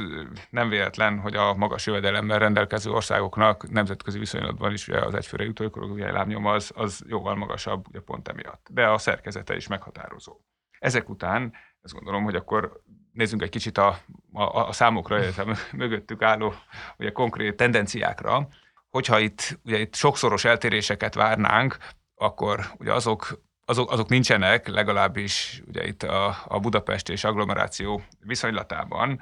nem 0.49 0.69
véletlen, 0.69 1.19
hogy 1.19 1.35
a 1.35 1.53
magas 1.53 1.85
jövedelemmel 1.85 2.39
rendelkező 2.39 2.91
országoknak 2.91 3.69
nemzetközi 3.69 4.19
viszonylatban 4.19 4.71
is 4.73 4.87
ugye 4.87 4.99
az 4.99 5.13
egyfőre 5.13 5.43
jutó 5.43 5.63
ökológiai 5.63 6.11
az, 6.43 6.71
az 6.75 7.03
jóval 7.07 7.35
magasabb 7.35 7.87
ugye 7.87 7.99
pont 7.99 8.27
emiatt. 8.27 8.67
De 8.71 8.87
a 8.87 8.97
szerkezete 8.97 9.55
is 9.55 9.67
meghatározó. 9.67 10.37
Ezek 10.79 11.09
után 11.09 11.53
azt 11.81 11.93
gondolom, 11.93 12.23
hogy 12.23 12.35
akkor 12.35 12.81
nézzünk 13.11 13.41
egy 13.41 13.49
kicsit 13.49 13.77
a, 13.77 13.99
a, 14.33 14.67
a 14.67 14.71
számokra, 14.71 15.19
illetve 15.19 15.57
mögöttük 15.71 16.21
álló 16.21 16.53
ugye 16.97 17.11
konkrét 17.11 17.55
tendenciákra. 17.55 18.47
Hogyha 18.89 19.19
itt, 19.19 19.59
ugye 19.63 19.79
itt 19.79 19.95
sokszoros 19.95 20.45
eltéréseket 20.45 21.13
várnánk, 21.13 21.77
akkor 22.15 22.59
ugye 22.77 22.93
azok 22.93 23.43
azok, 23.65 23.91
azok 23.91 24.09
nincsenek, 24.09 24.67
legalábbis 24.67 25.61
ugye 25.67 25.87
itt 25.87 26.03
a, 26.03 26.37
a 26.47 26.59
Budapest 26.59 27.09
és 27.09 27.23
agglomeráció 27.23 28.01
viszonylatában. 28.19 29.21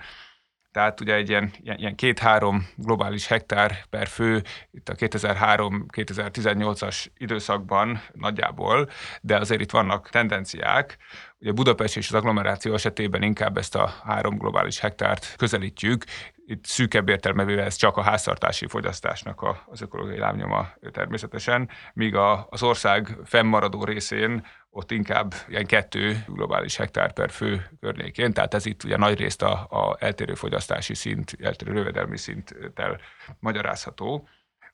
Tehát 0.71 1.01
ugye 1.01 1.13
egy 1.13 1.29
ilyen, 1.29 1.51
ilyen, 1.61 1.95
két-három 1.95 2.67
globális 2.75 3.27
hektár 3.27 3.85
per 3.89 4.07
fő 4.07 4.43
itt 4.71 4.89
a 4.89 4.95
2003-2018-as 4.95 7.05
időszakban 7.17 8.01
nagyjából, 8.13 8.89
de 9.21 9.37
azért 9.37 9.61
itt 9.61 9.71
vannak 9.71 10.09
tendenciák. 10.09 10.97
Ugye 11.43 11.51
Budapest 11.51 11.97
és 11.97 12.07
az 12.07 12.13
agglomeráció 12.13 12.73
esetében 12.73 13.21
inkább 13.21 13.57
ezt 13.57 13.75
a 13.75 13.87
három 14.03 14.37
globális 14.37 14.79
hektárt 14.79 15.35
közelítjük, 15.37 16.03
itt 16.45 16.65
szűkebb 16.65 17.09
értelmevével 17.09 17.65
ez 17.65 17.75
csak 17.75 17.97
a 17.97 18.01
háztartási 18.01 18.67
fogyasztásnak 18.67 19.41
a, 19.41 19.63
az 19.65 19.81
ökológiai 19.81 20.17
lábnyoma 20.17 20.67
természetesen, 20.91 21.69
míg 21.93 22.15
a, 22.15 22.47
az 22.49 22.63
ország 22.63 23.17
fennmaradó 23.25 23.83
részén 23.83 24.45
ott 24.69 24.91
inkább 24.91 25.33
ilyen 25.47 25.65
kettő 25.65 26.23
globális 26.27 26.77
hektár 26.77 27.13
per 27.13 27.29
fő 27.29 27.69
környékén, 27.79 28.33
tehát 28.33 28.53
ez 28.53 28.65
itt 28.65 28.83
ugye 28.83 28.97
nagy 28.97 29.19
részt 29.19 29.41
a, 29.41 29.67
a 29.69 29.95
eltérő 29.99 30.33
fogyasztási 30.33 30.93
szint, 30.93 31.37
eltérő 31.39 31.73
jövedelmi 31.73 32.17
szinttel 32.17 32.99
magyarázható. 33.39 34.27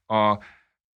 A, 0.06 0.38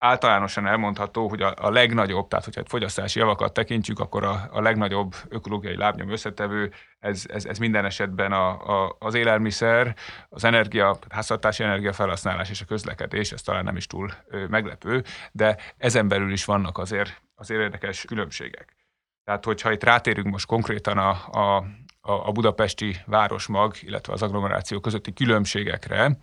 általánosan 0.04 0.68
elmondható, 0.68 1.28
hogy 1.28 1.42
a, 1.42 1.54
a 1.58 1.70
legnagyobb, 1.70 2.28
tehát 2.28 2.46
hogyha 2.46 2.64
fogyasztási 2.66 3.20
javakat 3.20 3.54
tekintjük, 3.54 4.00
akkor 4.00 4.24
a, 4.24 4.50
a 4.52 4.62
legnagyobb 4.62 5.16
ökológiai 5.30 5.78
lábnyom 5.78 6.10
összetevő, 6.10 6.72
ez, 7.00 7.24
ez, 7.28 7.46
ez 7.46 7.58
minden 7.58 7.86
esetben 7.86 8.32
a, 8.32 8.48
a, 8.84 8.96
az 9.00 9.14
élelmiszer, 9.14 9.96
az 10.30 10.44
energia, 10.44 10.98
háztartási 11.10 11.64
energiafelhasználás 11.64 12.50
és 12.50 12.62
a 12.62 12.66
közlekedés, 12.66 13.32
ez 13.32 13.42
talán 13.42 13.64
nem 13.64 13.76
is 13.76 13.88
túl 13.88 14.12
meglepő, 14.50 15.04
de 15.32 15.58
ezen 15.78 16.08
belül 16.08 16.32
is 16.32 16.46
vannak 16.46 16.78
azért, 16.78 17.22
azért 17.36 17.62
érdekes 17.62 18.06
különbségek. 18.06 18.76
Tehát, 19.24 19.46
hogyha 19.46 19.72
itt 19.72 19.84
rátérünk 19.84 20.28
most 20.28 20.46
konkrétan 20.46 20.98
a, 20.98 21.10
a, 21.32 21.66
a 22.06 22.32
budapesti 22.32 22.96
városmag, 23.06 23.76
illetve 23.82 24.14
az 24.14 24.22
agglomeráció 24.22 24.80
közötti 24.80 25.14
különbségekre, 25.14 26.18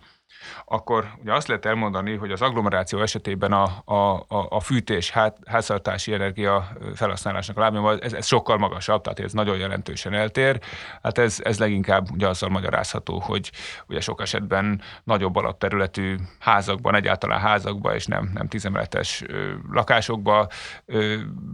akkor 0.65 1.07
ugye 1.21 1.33
azt 1.33 1.47
lehet 1.47 1.65
elmondani, 1.65 2.15
hogy 2.15 2.31
az 2.31 2.41
agglomeráció 2.41 3.01
esetében 3.01 3.51
a, 3.51 3.83
a, 3.85 4.25
a 4.49 4.59
fűtés, 4.59 5.09
hát, 5.09 5.37
háztartási 5.45 6.13
energia 6.13 6.71
felhasználásnak 6.95 7.57
a 7.57 7.59
lábnyoma, 7.59 7.97
ez, 7.97 8.13
ez 8.13 8.25
sokkal 8.25 8.57
magasabb, 8.57 9.01
tehát 9.01 9.19
ez 9.19 9.33
nagyon 9.33 9.57
jelentősen 9.57 10.13
eltér. 10.13 10.59
Hát 11.01 11.17
ez, 11.17 11.39
ez 11.43 11.59
leginkább 11.59 12.11
ugye 12.11 12.27
azzal 12.27 12.49
magyarázható, 12.49 13.19
hogy 13.19 13.51
ugye 13.87 14.01
sok 14.01 14.21
esetben 14.21 14.81
nagyobb 15.03 15.35
alapterületű 15.35 16.15
házakban, 16.39 16.95
egyáltalán 16.95 17.39
házakban, 17.39 17.93
és 17.93 18.05
nem, 18.05 18.31
nem 18.33 18.47
tizemeletes 18.47 19.23
lakásokban 19.71 20.47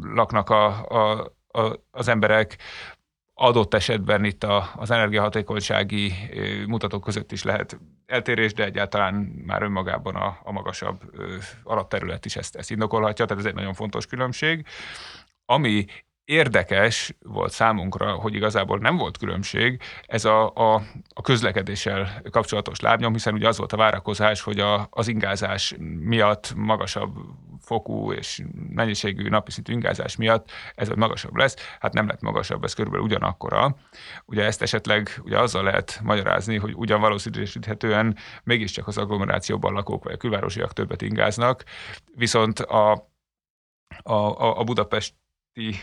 laknak 0.01 0.49
a, 0.49 0.65
a, 0.87 1.31
a, 1.47 1.79
az 1.91 2.07
emberek, 2.07 2.57
adott 3.39 3.73
esetben 3.73 4.23
itt 4.23 4.43
a, 4.43 4.71
az 4.75 4.91
energiahatékonysági 4.91 6.13
mutatók 6.67 7.03
között 7.03 7.31
is 7.31 7.43
lehet 7.43 7.79
eltérés, 8.05 8.53
de 8.53 8.63
egyáltalán 8.65 9.13
már 9.45 9.61
önmagában 9.61 10.15
a, 10.15 10.39
a 10.43 10.51
magasabb 10.51 11.01
alapterület 11.63 12.25
is 12.25 12.35
ezt, 12.35 12.55
ezt 12.55 12.71
indokolhatja, 12.71 13.25
tehát 13.25 13.43
ez 13.43 13.49
egy 13.49 13.55
nagyon 13.55 13.73
fontos 13.73 14.05
különbség. 14.05 14.65
Ami 15.45 15.85
érdekes 16.27 17.15
volt 17.19 17.51
számunkra, 17.51 18.11
hogy 18.11 18.33
igazából 18.33 18.77
nem 18.77 18.97
volt 18.97 19.17
különbség, 19.17 19.81
ez 20.01 20.25
a, 20.25 20.53
a, 20.55 20.81
a 21.13 21.21
közlekedéssel 21.21 22.21
kapcsolatos 22.31 22.79
lábnyom, 22.79 23.13
hiszen 23.13 23.33
ugye 23.33 23.47
az 23.47 23.57
volt 23.57 23.73
a 23.73 23.77
várakozás, 23.77 24.41
hogy 24.41 24.59
a, 24.59 24.87
az 24.89 25.07
ingázás 25.07 25.75
miatt 25.99 26.53
magasabb 26.55 27.15
fokú 27.61 28.11
és 28.11 28.43
mennyiségű 28.69 29.29
napi 29.29 29.51
szintű 29.51 29.73
ingázás 29.73 30.15
miatt 30.15 30.51
ez 30.75 30.89
magasabb 30.89 31.35
lesz. 31.35 31.55
Hát 31.79 31.93
nem 31.93 32.07
lett 32.07 32.21
magasabb, 32.21 32.63
ez 32.63 32.73
körülbelül 32.73 33.05
ugyanakkora. 33.05 33.75
Ugye 34.25 34.43
ezt 34.43 34.61
esetleg 34.61 35.21
ugye 35.23 35.39
azzal 35.39 35.63
lehet 35.63 35.99
magyarázni, 36.03 36.57
hogy 36.57 36.73
ugyan 36.75 37.01
valószínűsíthetően 37.01 38.17
mégiscsak 38.43 38.87
az 38.87 38.97
agglomerációban 38.97 39.73
lakók 39.73 40.03
vagy 40.03 40.13
a 40.13 40.17
külvárosiak 40.17 40.73
többet 40.73 41.01
ingáznak, 41.01 41.63
viszont 42.15 42.59
a, 42.59 42.91
a, 44.03 44.59
a 44.59 44.63
Budapest 44.63 45.13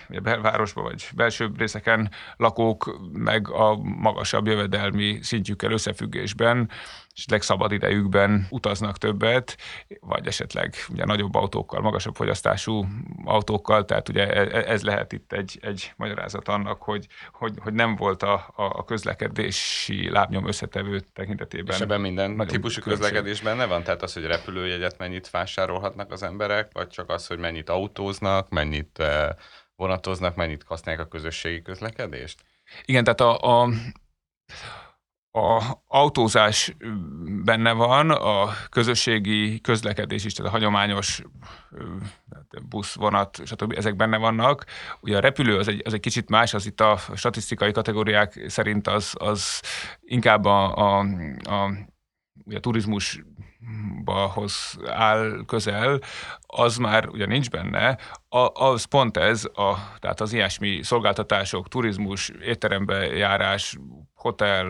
vagy 0.09 0.23
belvárosba, 0.23 0.83
vagy 0.83 1.09
belső 1.14 1.50
részeken 1.57 2.11
lakók 2.37 2.99
meg 3.12 3.50
a 3.50 3.76
magasabb 3.76 4.47
jövedelmi 4.47 5.19
szintjükkel 5.23 5.73
összefüggésben 5.73 6.71
esetleg 7.16 7.43
szabad 7.43 7.73
idejükben 7.73 8.47
utaznak 8.50 8.99
többet, 8.99 9.57
vagy 10.00 10.26
esetleg 10.26 10.75
ugye 10.90 11.04
nagyobb 11.04 11.35
autókkal, 11.35 11.81
magasabb 11.81 12.14
fogyasztású 12.14 12.87
autókkal, 13.25 13.85
tehát 13.85 14.09
ugye 14.09 14.33
e, 14.33 14.59
e, 14.59 14.73
ez 14.73 14.83
lehet 14.83 15.12
itt 15.12 15.33
egy, 15.33 15.59
egy 15.62 15.93
magyarázat 15.97 16.49
annak, 16.49 16.83
hogy, 16.83 17.07
hogy, 17.33 17.52
hogy 17.59 17.73
nem 17.73 17.97
volt 17.97 18.23
a, 18.23 18.52
a 18.57 18.85
közlekedési 18.85 20.11
lábnyom 20.11 20.47
összetevő 20.47 21.00
tekintetében. 21.12 21.75
És 21.75 21.81
ebben 21.81 22.00
minden 22.00 22.47
típusú 22.47 22.81
közlekedés 22.81 23.40
benne 23.40 23.66
van? 23.66 23.83
Tehát 23.83 24.02
az, 24.02 24.12
hogy 24.12 24.25
repülőjegyet 24.25 24.99
mennyit 24.99 25.31
vásárolhatnak 25.31 26.12
az 26.12 26.23
emberek, 26.23 26.69
vagy 26.73 26.88
csak 26.88 27.11
az, 27.11 27.26
hogy 27.26 27.38
mennyit 27.38 27.71
autóznak, 27.71 28.49
mennyit 28.49 28.99
eh, 28.99 29.28
vonatoznak, 29.76 30.37
mennyit 30.37 30.62
használják 30.62 31.04
a 31.04 31.09
közösségi 31.09 31.62
közlekedést? 31.62 32.45
Igen, 32.85 33.04
tehát 33.04 33.21
a, 33.21 33.62
a 33.62 33.69
a 35.37 35.78
autózás 35.87 36.76
benne 37.45 37.73
van, 37.73 38.11
a 38.11 38.49
közösségi 38.69 39.61
közlekedés 39.61 40.25
is, 40.25 40.33
tehát 40.33 40.52
a 40.52 40.54
hagyományos 40.54 41.23
busz, 42.69 42.95
vonat, 42.95 43.40
stb. 43.45 43.73
ezek 43.76 43.97
benne 43.97 44.16
vannak. 44.16 44.64
Ugye 45.00 45.16
a 45.16 45.21
repülő 45.21 45.59
az 45.59 45.69
egy, 45.69 45.83
az 45.85 45.93
egy 45.93 46.00
kicsit 46.00 46.28
más, 46.28 46.54
az 46.54 46.66
itt 46.66 46.81
a 46.81 46.99
statisztikai 47.14 47.73
kategóriák 47.73 48.45
szerint 48.47 48.87
az, 48.87 49.14
az 49.19 49.62
inkább 50.00 50.45
a, 50.45 50.76
a, 50.76 51.07
a, 51.45 51.64
a 52.45 52.61
turizmushoz 54.04 54.78
áll 54.87 55.44
közel, 55.47 56.00
az 56.47 56.76
már 56.76 57.09
ugye 57.09 57.26
nincs 57.26 57.50
benne, 57.50 57.99
a, 58.28 58.64
az 58.64 58.85
pont 58.85 59.16
ez, 59.16 59.44
a, 59.44 59.75
tehát 59.99 60.21
az 60.21 60.33
ilyesmi 60.33 60.83
szolgáltatások, 60.83 61.68
turizmus, 61.68 62.28
étterembe 62.28 63.06
járás, 63.06 63.78
hotel, 64.14 64.66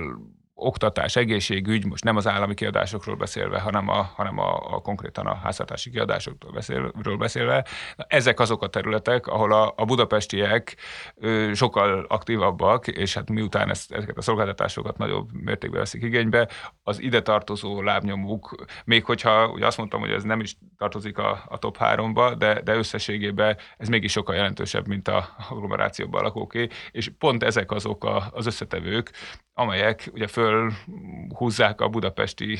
oktatás, 0.54 1.16
egészségügy, 1.16 1.86
most 1.86 2.04
nem 2.04 2.16
az 2.16 2.26
állami 2.26 2.54
kiadásokról 2.54 3.16
beszélve, 3.16 3.60
hanem 3.60 3.88
a, 3.88 4.10
hanem 4.14 4.38
a, 4.38 4.74
a 4.74 4.80
konkrétan 4.80 5.26
a 5.26 5.34
háztartási 5.34 5.90
kiadásokról 5.90 6.52
beszélve, 6.52 7.16
beszélve. 7.18 7.64
Ezek 7.96 8.40
azok 8.40 8.62
a 8.62 8.68
területek, 8.68 9.26
ahol 9.26 9.52
a, 9.52 9.72
a 9.76 9.84
budapestiek 9.84 10.76
ö, 11.14 11.50
sokkal 11.54 12.04
aktívabbak, 12.08 12.86
és 12.86 13.14
hát 13.14 13.30
miután 13.30 13.70
ezt, 13.70 13.92
ezeket 13.92 14.16
a 14.16 14.22
szolgáltatásokat 14.22 14.98
nagyobb 14.98 15.32
mértékben 15.32 15.80
veszik 15.80 16.02
igénybe, 16.02 16.48
az 16.82 17.00
ide 17.00 17.22
tartozó 17.22 17.82
lábnyomuk, 17.82 18.64
még 18.84 19.04
hogyha 19.04 19.48
ugye 19.48 19.66
azt 19.66 19.78
mondtam, 19.78 20.00
hogy 20.00 20.10
ez 20.10 20.22
nem 20.22 20.40
is 20.40 20.56
tartozik 20.78 21.18
a, 21.18 21.44
a 21.48 21.58
top 21.58 21.76
háromba, 21.76 22.34
de, 22.34 22.60
de 22.62 22.74
összességében 22.74 23.56
ez 23.78 23.88
mégis 23.88 24.12
sokkal 24.12 24.34
jelentősebb, 24.34 24.86
mint 24.86 25.08
a 25.08 25.28
agglomerációban 25.48 26.22
lakóké, 26.22 26.68
és 26.90 27.10
pont 27.18 27.42
ezek 27.42 27.70
azok 27.70 28.04
a, 28.04 28.28
az 28.32 28.46
összetevők, 28.46 29.12
amelyek 29.54 30.10
ugye 30.12 30.26
fölhúzzák 30.26 31.80
a 31.80 31.88
budapesti 31.88 32.58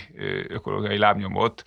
ökológiai 0.48 0.98
lábnyomot 0.98 1.62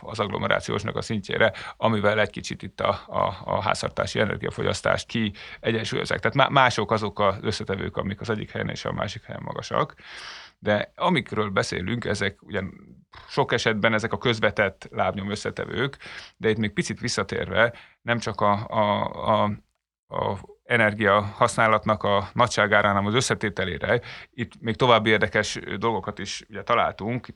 az 0.00 0.20
agglomerációsnak 0.20 0.96
a 0.96 1.02
szintjére, 1.02 1.52
amivel 1.76 2.20
egy 2.20 2.30
kicsit 2.30 2.62
itt 2.62 2.80
a, 2.80 3.00
a, 3.06 3.42
a 3.44 3.62
háztartási 3.62 4.20
energiafogyasztást 4.20 5.06
ki 5.06 5.32
egyensúlyozzák. 5.60 6.20
Tehát 6.20 6.50
mások 6.50 6.90
azok 6.90 7.18
az 7.18 7.36
összetevők, 7.40 7.96
amik 7.96 8.20
az 8.20 8.30
egyik 8.30 8.50
helyen 8.50 8.68
és 8.68 8.84
a 8.84 8.92
másik 8.92 9.24
helyen 9.24 9.42
magasak. 9.44 9.94
De 10.58 10.92
amikről 10.96 11.50
beszélünk, 11.50 12.04
ezek 12.04 12.42
ugyan 12.42 12.74
sok 13.28 13.52
esetben 13.52 13.92
ezek 13.92 14.12
a 14.12 14.18
közvetett 14.18 14.88
lábnyom 14.90 15.30
összetevők, 15.30 15.98
de 16.36 16.50
itt 16.50 16.56
még 16.56 16.72
picit 16.72 17.00
visszatérve, 17.00 17.74
nem 18.02 18.18
csak 18.18 18.40
a, 18.40 18.66
a, 18.68 19.04
a, 19.30 19.42
a 20.06 20.38
energia 20.64 21.20
használatnak 21.20 22.02
a 22.02 22.28
nagyságára, 22.32 22.88
hanem 22.88 23.06
az 23.06 23.14
összetételére. 23.14 24.00
Itt 24.30 24.52
még 24.60 24.76
további 24.76 25.10
érdekes 25.10 25.58
dolgokat 25.78 26.18
is 26.18 26.44
ugye 26.48 26.62
találtunk, 26.62 27.28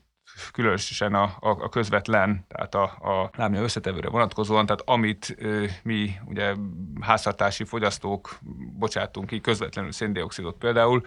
különösen 0.51 1.13
a, 1.13 1.23
a, 1.23 1.49
a 1.49 1.69
közvetlen, 1.69 2.45
tehát 2.47 2.75
a, 2.75 2.83
a 2.83 3.29
lábnyom 3.35 3.63
összetevőre 3.63 4.09
vonatkozóan, 4.09 4.65
tehát 4.65 4.81
amit 4.85 5.35
ö, 5.37 5.65
mi 5.83 6.11
ugye 6.25 6.55
háztartási 7.01 7.63
fogyasztók 7.63 8.39
bocsátunk 8.77 9.27
ki, 9.27 9.41
közvetlenül 9.41 9.91
széndiokszidot 9.91 10.57
például, 10.57 11.01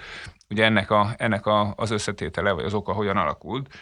ugye 0.48 0.64
ennek, 0.64 0.90
a, 0.90 1.14
ennek 1.16 1.46
a, 1.46 1.74
az 1.76 1.90
összetétele, 1.90 2.52
vagy 2.52 2.64
az 2.64 2.74
oka 2.74 2.92
hogyan 2.92 3.16
alakult. 3.16 3.74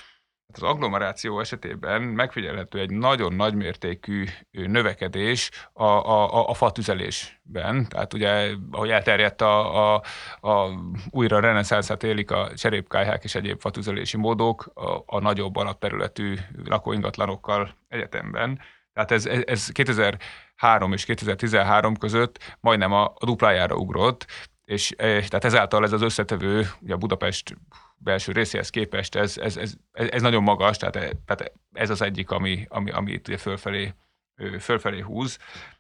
Hát 0.52 0.62
az 0.62 0.68
agglomeráció 0.68 1.40
esetében 1.40 2.02
megfigyelhető 2.02 2.78
egy 2.78 2.90
nagyon 2.90 3.34
nagy 3.34 3.54
mértékű 3.54 4.24
növekedés 4.50 5.50
a, 5.72 5.84
a, 5.84 6.48
a 6.48 6.54
fatüzelésben. 6.54 7.88
Tehát 7.88 8.14
ugye, 8.14 8.54
ahogy 8.70 8.90
elterjedt 8.90 9.40
a, 9.40 9.94
a, 9.94 10.02
a 10.40 10.70
újra 11.10 11.40
reneszánszát 11.40 12.02
élik 12.02 12.30
a 12.30 12.50
cserépkályhák 12.54 13.24
és 13.24 13.34
egyéb 13.34 13.60
fatüzelési 13.60 14.16
módok 14.16 14.70
a, 14.74 15.02
a 15.06 15.20
nagyobb 15.20 15.56
alapterületű 15.56 16.36
lakóingatlanokkal 16.64 17.74
egyetemben. 17.88 18.60
Tehát 18.92 19.10
ez, 19.10 19.26
ez 19.26 19.68
2003 19.68 20.92
és 20.92 21.04
2013 21.04 21.96
között 21.96 22.56
majdnem 22.60 22.92
a, 22.92 23.04
a 23.04 23.24
duplájára 23.24 23.76
ugrott, 23.76 24.26
és 24.64 24.88
tehát 24.96 25.44
ezáltal 25.44 25.84
ez 25.84 25.92
az 25.92 26.02
összetevő, 26.02 26.66
ugye 26.80 26.96
Budapest 26.96 27.56
belső 27.98 28.32
részéhez 28.32 28.70
képest 28.70 29.14
ez, 29.14 29.38
ez, 29.38 29.56
ez, 29.56 29.74
ez 29.92 30.22
nagyon 30.22 30.42
magas, 30.42 30.76
tehát, 30.76 31.16
tehát 31.24 31.52
ez 31.72 31.90
az 31.90 32.02
egyik, 32.02 32.30
ami, 32.30 32.66
ami, 32.68 32.90
ami 32.90 33.12
itt 33.12 33.40
fölfelé, 33.40 33.94
fölfelé 34.60 35.00
húz. 35.00 35.38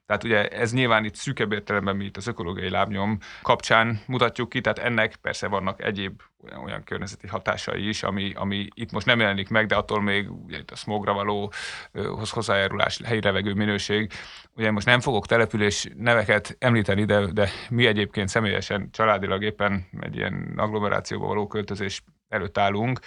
Tehát 0.08 0.24
ugye 0.24 0.48
ez 0.48 0.72
nyilván 0.72 1.04
itt 1.04 1.14
szűkebb 1.14 1.52
értelemben, 1.52 1.96
mi 1.96 2.04
itt 2.04 2.16
az 2.16 2.26
ökológiai 2.26 2.70
lábnyom 2.70 3.18
kapcsán 3.42 4.00
mutatjuk 4.06 4.48
ki, 4.48 4.60
tehát 4.60 4.78
ennek 4.78 5.16
persze 5.16 5.46
vannak 5.46 5.82
egyéb 5.82 6.22
olyan, 6.44 6.64
olyan 6.64 6.84
környezeti 6.84 7.26
hatásai 7.26 7.88
is, 7.88 8.02
ami, 8.02 8.32
ami 8.34 8.68
itt 8.74 8.92
most 8.92 9.06
nem 9.06 9.20
jelenik 9.20 9.48
meg, 9.48 9.66
de 9.66 9.74
attól 9.74 10.02
még 10.02 10.30
ugye 10.30 10.58
itt 10.58 10.70
a 10.70 10.76
smogra 10.76 11.12
való 11.12 11.52
hoz 11.92 12.30
hozzájárulás, 12.30 13.00
helyi 13.04 13.20
levegő 13.22 13.54
minőség. 13.54 14.12
Ugye 14.56 14.70
most 14.70 14.86
nem 14.86 15.00
fogok 15.00 15.26
település 15.26 15.88
neveket 15.96 16.56
említeni, 16.58 17.04
de, 17.04 17.26
de 17.26 17.50
mi 17.70 17.86
egyébként 17.86 18.28
személyesen, 18.28 18.90
családilag 18.90 19.42
éppen 19.42 19.86
egy 20.00 20.16
ilyen 20.16 20.54
agglomerációba 20.56 21.26
való 21.26 21.46
költözés 21.46 22.02
előtt 22.28 22.58
állunk. 22.58 23.00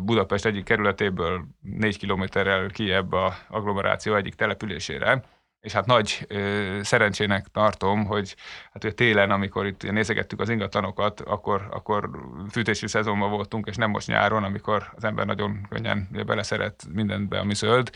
Budapest 0.00 0.46
egyik 0.46 0.64
kerületéből 0.64 1.44
négy 1.60 1.98
kilométerrel 1.98 2.68
kiebb 2.68 3.12
a 3.12 3.36
agglomeráció 3.48 4.14
egyik 4.14 4.34
településére 4.34 5.22
és 5.64 5.72
hát 5.72 5.86
nagy 5.86 6.26
ö, 6.28 6.78
szerencsének 6.82 7.46
tartom, 7.52 8.04
hogy 8.04 8.36
hát 8.72 8.84
ugye 8.84 8.92
télen, 8.92 9.30
amikor 9.30 9.66
itt 9.66 9.90
nézegettük 9.90 10.40
az 10.40 10.48
ingatlanokat, 10.48 11.20
akkor, 11.20 11.68
akkor 11.70 12.10
fűtési 12.50 12.88
szezonban 12.88 13.30
voltunk, 13.30 13.66
és 13.66 13.76
nem 13.76 13.90
most 13.90 14.06
nyáron, 14.06 14.44
amikor 14.44 14.92
az 14.96 15.04
ember 15.04 15.26
nagyon 15.26 15.66
könnyen 15.68 16.08
beleszeret 16.26 16.84
mindenbe, 16.92 17.38
ami 17.38 17.54
zöld, 17.54 17.90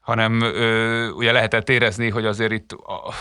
hanem 0.00 0.40
ö, 0.40 1.08
ugye 1.10 1.32
lehetett 1.32 1.68
érezni, 1.68 2.10
hogy 2.10 2.26
azért 2.26 2.52
itt, 2.52 2.72
a, 2.72 3.12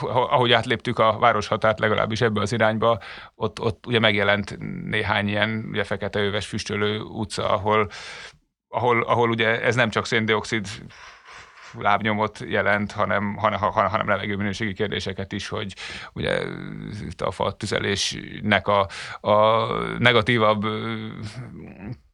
ahogy 0.00 0.52
átléptük 0.52 0.98
a 0.98 1.18
városhatárt 1.18 1.78
legalábbis 1.80 2.20
ebbe 2.20 2.40
az 2.40 2.52
irányba, 2.52 3.00
ott, 3.34 3.60
ott 3.60 3.86
ugye 3.86 3.98
megjelent 3.98 4.58
néhány 4.84 5.28
ilyen 5.28 5.68
ugye 5.70 5.84
fekete 5.84 6.20
öves 6.20 6.46
füstölő 6.46 7.00
utca, 7.00 7.50
ahol 7.50 7.88
ahol, 8.68 9.02
ahol 9.02 9.30
ugye 9.30 9.62
ez 9.62 9.74
nem 9.74 9.90
csak 9.90 10.06
széndiokszid 10.06 10.66
lábnyomot 11.78 12.44
jelent, 12.46 12.92
hanem, 12.92 13.36
hanem, 13.36 13.58
hanem 13.60 14.08
levegőminőségi 14.08 14.72
kérdéseket 14.72 15.32
is, 15.32 15.48
hogy 15.48 15.74
ugye 16.12 16.42
a 17.16 17.30
fa 17.30 17.52
tüzelésnek 17.52 18.68
a, 18.68 18.88
a 19.20 19.66
negatívabb 19.98 20.64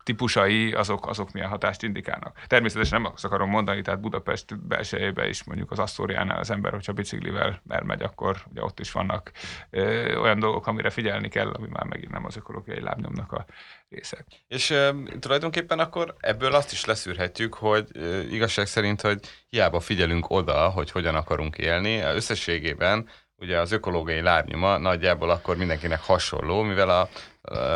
típusai, 0.04 0.72
azok, 0.72 1.06
azok 1.06 1.32
milyen 1.32 1.48
hatást 1.48 1.82
indikálnak. 1.82 2.40
Természetesen 2.46 3.02
nem 3.02 3.12
azt 3.12 3.24
akarom 3.24 3.50
mondani, 3.50 3.82
tehát 3.82 4.00
Budapest 4.00 4.66
belsejébe 4.66 5.28
is 5.28 5.44
mondjuk 5.44 5.70
az 5.70 5.78
Asztóriánál 5.78 6.38
az 6.38 6.50
ember, 6.50 6.72
hogyha 6.72 6.92
biciklivel 6.92 7.62
elmegy, 7.68 8.02
akkor 8.02 8.36
ugye 8.50 8.62
ott 8.62 8.80
is 8.80 8.92
vannak 8.92 9.30
ö, 9.70 10.14
olyan 10.16 10.38
dolgok, 10.38 10.66
amire 10.66 10.90
figyelni 10.90 11.28
kell, 11.28 11.50
ami 11.50 11.66
már 11.70 11.84
megint 11.84 12.12
nem 12.12 12.24
az 12.24 12.36
ökológiai 12.36 12.80
lábnyomnak 12.80 13.32
a 13.32 13.44
része. 13.88 14.24
És 14.48 14.70
ö, 14.70 14.90
tulajdonképpen 15.20 15.78
akkor 15.78 16.14
ebből 16.20 16.54
azt 16.54 16.72
is 16.72 16.84
leszűrhetjük, 16.84 17.54
hogy 17.54 17.88
ö, 17.92 18.20
igazság 18.20 18.66
szerint, 18.66 19.00
hogy 19.00 19.20
hiába 19.48 19.80
figyelünk 19.80 20.30
oda, 20.30 20.68
hogy 20.68 20.90
hogyan 20.90 21.14
akarunk 21.14 21.58
élni, 21.58 21.98
összességében 21.98 23.08
ugye 23.36 23.58
az 23.60 23.72
ökológiai 23.72 24.20
lábnyoma 24.20 24.78
nagyjából 24.78 25.30
akkor 25.30 25.56
mindenkinek 25.56 26.00
hasonló, 26.00 26.62
mivel 26.62 26.88
a, 26.88 27.08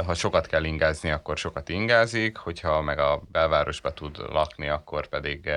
ha 0.03 0.15
sokat 0.15 0.47
kell 0.47 0.65
ingázni, 0.65 1.11
akkor 1.11 1.37
sokat 1.37 1.69
ingázik, 1.69 2.37
hogyha 2.37 2.83
meg 2.83 2.99
a 2.99 3.23
belvárosba 3.33 3.93
tud 3.93 4.19
lakni, 4.33 4.69
akkor 4.69 5.07
pedig 5.07 5.51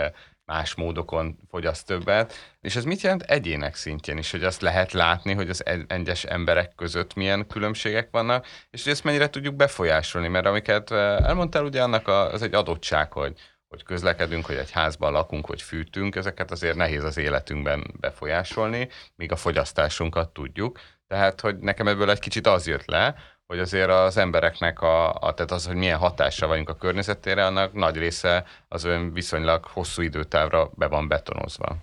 más 0.46 0.76
módokon 0.76 1.38
fogyaszt 1.50 1.86
többet. 1.86 2.34
És 2.62 2.76
ez 2.76 2.84
mit 2.84 3.02
jelent 3.02 3.22
egyének 3.22 3.76
szintjén 3.76 4.18
is, 4.18 4.32
hogy 4.32 4.44
azt 4.44 4.62
lehet 4.62 4.92
látni, 4.92 5.34
hogy 5.34 5.50
az 5.50 5.64
egyes 5.88 6.24
emberek 6.24 6.76
között 6.76 7.14
milyen 7.14 7.48
különbségek 7.48 8.08
vannak, 8.12 8.48
és 8.70 8.84
hogy 8.84 8.92
ezt 8.92 9.04
mennyire 9.04 9.30
tudjuk 9.30 9.56
befolyásolni, 9.56 10.28
mert 10.28 10.46
amiket 10.46 10.92
elmondtál, 10.92 11.64
ugye 11.64 11.84
annak 11.84 12.08
az 12.08 12.42
egy 12.42 12.54
adottság, 12.54 13.12
hogy 13.12 13.34
hogy 13.72 13.84
közlekedünk, 13.84 14.46
hogy 14.46 14.56
egy 14.56 14.72
házban 14.72 15.12
lakunk, 15.12 15.46
hogy 15.46 15.62
fűtünk, 15.62 16.16
ezeket 16.16 16.52
azért 16.52 16.76
nehéz 16.76 17.04
az 17.04 17.18
életünkben 17.18 17.94
befolyásolni, 18.00 18.90
míg 19.16 19.32
a 19.32 19.36
fogyasztásunkat 19.36 20.30
tudjuk. 20.30 20.80
Tehát, 21.08 21.42
hogy 21.42 21.58
nekem 21.58 21.88
ebből 21.88 22.10
egy 22.10 22.20
kicsit 22.20 22.48
az 22.48 22.68
jött 22.68 22.86
le, 22.86 23.16
hogy 23.46 23.60
azért 23.60 23.90
az 23.90 24.18
embereknek, 24.18 24.82
a, 24.82 25.14
a, 25.14 25.34
tehát 25.34 25.52
az, 25.52 25.68
hogy 25.68 25.76
milyen 25.76 25.98
hatással 25.98 26.48
vagyunk 26.48 26.70
a 26.70 26.76
környezetére, 26.76 27.46
annak 27.46 27.74
nagy 27.74 27.98
része 27.98 28.46
az 28.68 28.84
ön 28.84 29.14
viszonylag 29.14 29.66
hosszú 29.66 30.02
időtávra 30.02 30.72
be 30.76 30.88
van 30.88 31.08
betonozva. 31.08 31.78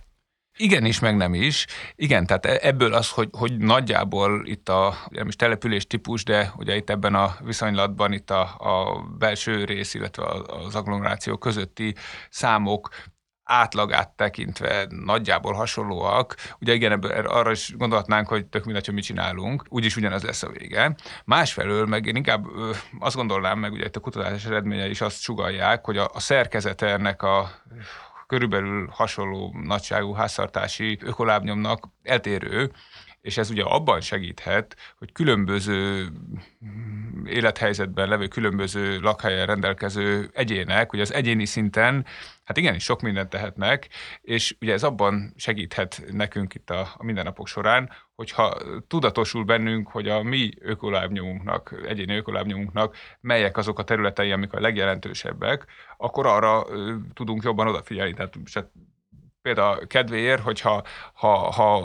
Igen 0.60 0.84
is, 0.84 0.98
meg 0.98 1.16
nem 1.16 1.34
is. 1.34 1.66
Igen, 1.94 2.26
tehát 2.26 2.46
e- 2.46 2.58
ebből 2.62 2.94
az, 2.94 3.10
hogy, 3.10 3.28
hogy 3.32 3.56
nagyjából 3.56 4.46
itt 4.46 4.68
a 4.68 4.94
nem 5.08 5.28
is 5.28 5.36
település 5.36 5.86
típus, 5.86 6.24
de 6.24 6.52
ugye 6.56 6.76
itt 6.76 6.90
ebben 6.90 7.14
a 7.14 7.36
viszonylatban 7.40 8.12
itt 8.12 8.30
a, 8.30 8.40
a 8.58 9.02
belső 9.18 9.64
rész, 9.64 9.94
illetve 9.94 10.24
az 10.46 10.74
agglomeráció 10.74 11.36
közötti 11.36 11.94
számok 12.30 12.88
átlagát 13.48 14.10
tekintve 14.10 14.86
nagyjából 14.88 15.52
hasonlóak. 15.52 16.34
Ugye 16.60 16.74
igen, 16.74 16.92
ebből, 16.92 17.10
arra 17.10 17.50
is 17.50 17.74
gondolhatnánk, 17.76 18.28
hogy 18.28 18.46
tök 18.46 18.64
mindegy, 18.64 18.84
hogy 18.84 18.94
mit 18.94 19.04
csinálunk, 19.04 19.64
úgyis 19.68 19.96
ugyanaz 19.96 20.22
lesz 20.22 20.42
a 20.42 20.48
vége. 20.48 20.96
Másfelől 21.24 21.86
meg 21.86 22.06
én 22.06 22.16
inkább 22.16 22.46
azt 22.98 23.16
gondolnám, 23.16 23.58
meg 23.58 23.72
ugye 23.72 23.84
itt 23.84 23.96
a 23.96 24.00
kutatás 24.00 24.44
eredményei 24.44 24.90
is 24.90 25.00
azt 25.00 25.20
sugalják, 25.20 25.84
hogy 25.84 25.96
a, 25.96 26.10
a 26.12 26.20
szerkezete 26.20 26.86
ennek 26.86 27.22
a 27.22 27.50
körülbelül 28.28 28.88
hasonló 28.92 29.54
nagyságú 29.62 30.12
háztartási 30.12 30.98
ökolábnyomnak 31.02 31.88
eltérő, 32.02 32.72
és 33.20 33.36
ez 33.36 33.50
ugye 33.50 33.62
abban 33.62 34.00
segíthet, 34.00 34.76
hogy 34.98 35.12
különböző 35.12 36.08
élethelyzetben 37.26 38.08
levő, 38.08 38.28
különböző 38.28 39.00
lakhelyen 39.00 39.46
rendelkező 39.46 40.30
egyének, 40.32 40.92
ugye 40.92 41.02
az 41.02 41.12
egyéni 41.12 41.44
szinten, 41.44 42.06
hát 42.44 42.56
igenis 42.56 42.84
sok 42.84 43.00
mindent 43.00 43.28
tehetnek, 43.28 43.88
és 44.20 44.56
ugye 44.60 44.72
ez 44.72 44.82
abban 44.82 45.32
segíthet 45.36 46.02
nekünk 46.10 46.54
itt 46.54 46.70
a, 46.70 46.80
a 46.96 47.04
mindennapok 47.04 47.46
során, 47.46 47.90
hogyha 48.14 48.56
tudatosul 48.86 49.44
bennünk, 49.44 49.88
hogy 49.88 50.08
a 50.08 50.22
mi 50.22 50.50
ökolábnyomunknak, 50.60 51.82
egyéni 51.86 52.16
ökolábnyomunknak 52.16 52.96
melyek 53.20 53.56
azok 53.56 53.78
a 53.78 53.84
területei, 53.84 54.32
amik 54.32 54.52
a 54.52 54.60
legjelentősebbek, 54.60 55.66
akkor 55.96 56.26
arra 56.26 56.66
tudunk 57.14 57.42
jobban 57.42 57.68
odafigyelni. 57.68 58.14
Tehát 58.14 58.34
például 59.42 59.86
kedvéért, 59.86 60.42
hogyha 60.42 60.82
ha, 61.12 61.36
ha 61.50 61.82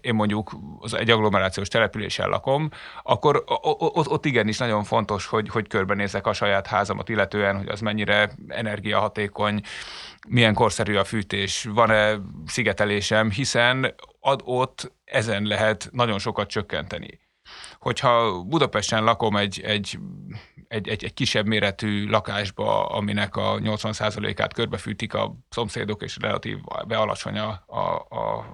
én 0.00 0.14
mondjuk 0.14 0.52
az 0.78 0.94
egy 0.94 1.10
agglomerációs 1.10 1.68
településen 1.68 2.28
lakom, 2.28 2.70
akkor 3.02 3.44
ott, 3.46 4.08
ott 4.08 4.24
igenis 4.24 4.58
nagyon 4.58 4.84
fontos, 4.84 5.26
hogy, 5.26 5.48
hogy 5.48 5.68
körbenézek 5.68 6.26
a 6.26 6.32
saját 6.32 6.66
házamat 6.66 7.08
illetően, 7.08 7.56
hogy 7.56 7.68
az 7.68 7.80
mennyire 7.80 8.30
energiahatékony, 8.48 9.60
milyen 10.28 10.54
korszerű 10.54 10.94
a 10.94 11.04
fűtés, 11.04 11.68
van-e 11.74 12.16
szigetelésem, 12.46 13.30
hiszen 13.30 13.94
ad 14.20 14.40
ott 14.44 14.92
ezen 15.04 15.42
lehet 15.42 15.88
nagyon 15.92 16.18
sokat 16.18 16.48
csökkenteni. 16.48 17.20
Hogyha 17.78 18.42
Budapesten 18.42 19.04
lakom 19.04 19.36
egy, 19.36 19.60
egy 19.60 19.98
egy, 20.74 20.88
egy, 20.88 21.04
egy 21.04 21.14
kisebb 21.14 21.46
méretű 21.46 22.08
lakásba, 22.08 22.86
aminek 22.86 23.36
a 23.36 23.58
80%-át 23.58 24.54
körbefűtik 24.54 25.14
a 25.14 25.34
szomszédok, 25.48 26.02
és 26.02 26.16
relatív 26.20 26.58
bealacsony 26.86 27.38
a, 27.38 27.62
a, 27.66 28.06
a, 28.08 28.44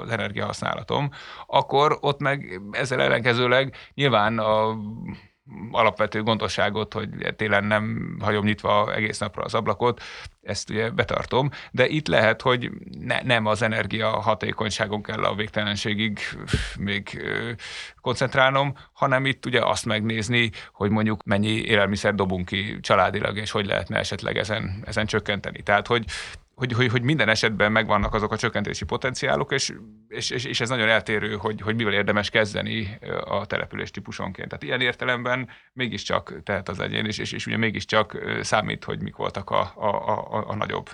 az 0.00 0.10
energiahasználatom, 0.10 1.10
akkor 1.46 1.98
ott 2.00 2.20
meg 2.20 2.60
ezzel 2.70 3.00
ellenkezőleg 3.00 3.76
nyilván 3.94 4.38
a 4.38 4.76
alapvető 5.70 6.22
gondosságot, 6.22 6.92
hogy 6.92 7.08
télen 7.36 7.64
nem 7.64 8.16
hagyom 8.20 8.44
nyitva 8.44 8.94
egész 8.94 9.18
napra 9.18 9.42
az 9.42 9.54
ablakot, 9.54 10.02
ezt 10.46 10.70
ugye 10.70 10.90
betartom, 10.90 11.50
de 11.70 11.86
itt 11.86 12.06
lehet, 12.06 12.42
hogy 12.42 12.70
ne, 13.00 13.22
nem 13.22 13.46
az 13.46 13.62
energia 13.62 14.08
hatékonyságon 14.08 15.02
kell 15.02 15.24
a 15.24 15.34
végtelenségig 15.34 16.18
még 16.78 17.22
koncentrálnom, 18.00 18.76
hanem 18.92 19.26
itt 19.26 19.46
ugye 19.46 19.60
azt 19.64 19.86
megnézni, 19.86 20.50
hogy 20.72 20.90
mondjuk 20.90 21.24
mennyi 21.24 21.64
élelmiszer 21.64 22.14
dobunk 22.14 22.46
ki 22.46 22.80
családilag, 22.80 23.36
és 23.36 23.50
hogy 23.50 23.66
lehetne 23.66 23.98
esetleg 23.98 24.36
ezen, 24.36 24.82
ezen 24.86 25.06
csökkenteni. 25.06 25.62
Tehát, 25.62 25.86
hogy 25.86 26.04
hogy, 26.54 26.72
hogy, 26.72 26.90
hogy 26.90 27.02
minden 27.02 27.28
esetben 27.28 27.72
megvannak 27.72 28.14
azok 28.14 28.32
a 28.32 28.36
csökkentési 28.36 28.84
potenciálok, 28.84 29.52
és, 29.52 29.72
és, 30.08 30.30
és, 30.30 30.60
ez 30.60 30.68
nagyon 30.68 30.88
eltérő, 30.88 31.36
hogy, 31.36 31.60
hogy 31.60 31.74
mivel 31.74 31.92
érdemes 31.92 32.30
kezdeni 32.30 32.98
a 33.24 33.46
település 33.46 33.90
típusonként. 33.90 34.48
Tehát 34.48 34.64
ilyen 34.64 34.80
értelemben 34.80 35.48
mégiscsak 35.72 36.42
tehet 36.42 36.68
az 36.68 36.80
egyén, 36.80 37.04
és, 37.04 37.18
és, 37.18 37.32
és 37.32 37.46
ugye 37.46 37.56
mégiscsak 37.56 38.18
számít, 38.42 38.84
hogy 38.84 39.02
mik 39.02 39.16
voltak 39.16 39.50
a, 39.50 39.72
a, 39.76 39.88
a, 40.08 40.48
a 40.48 40.54
nagyobb 40.54 40.90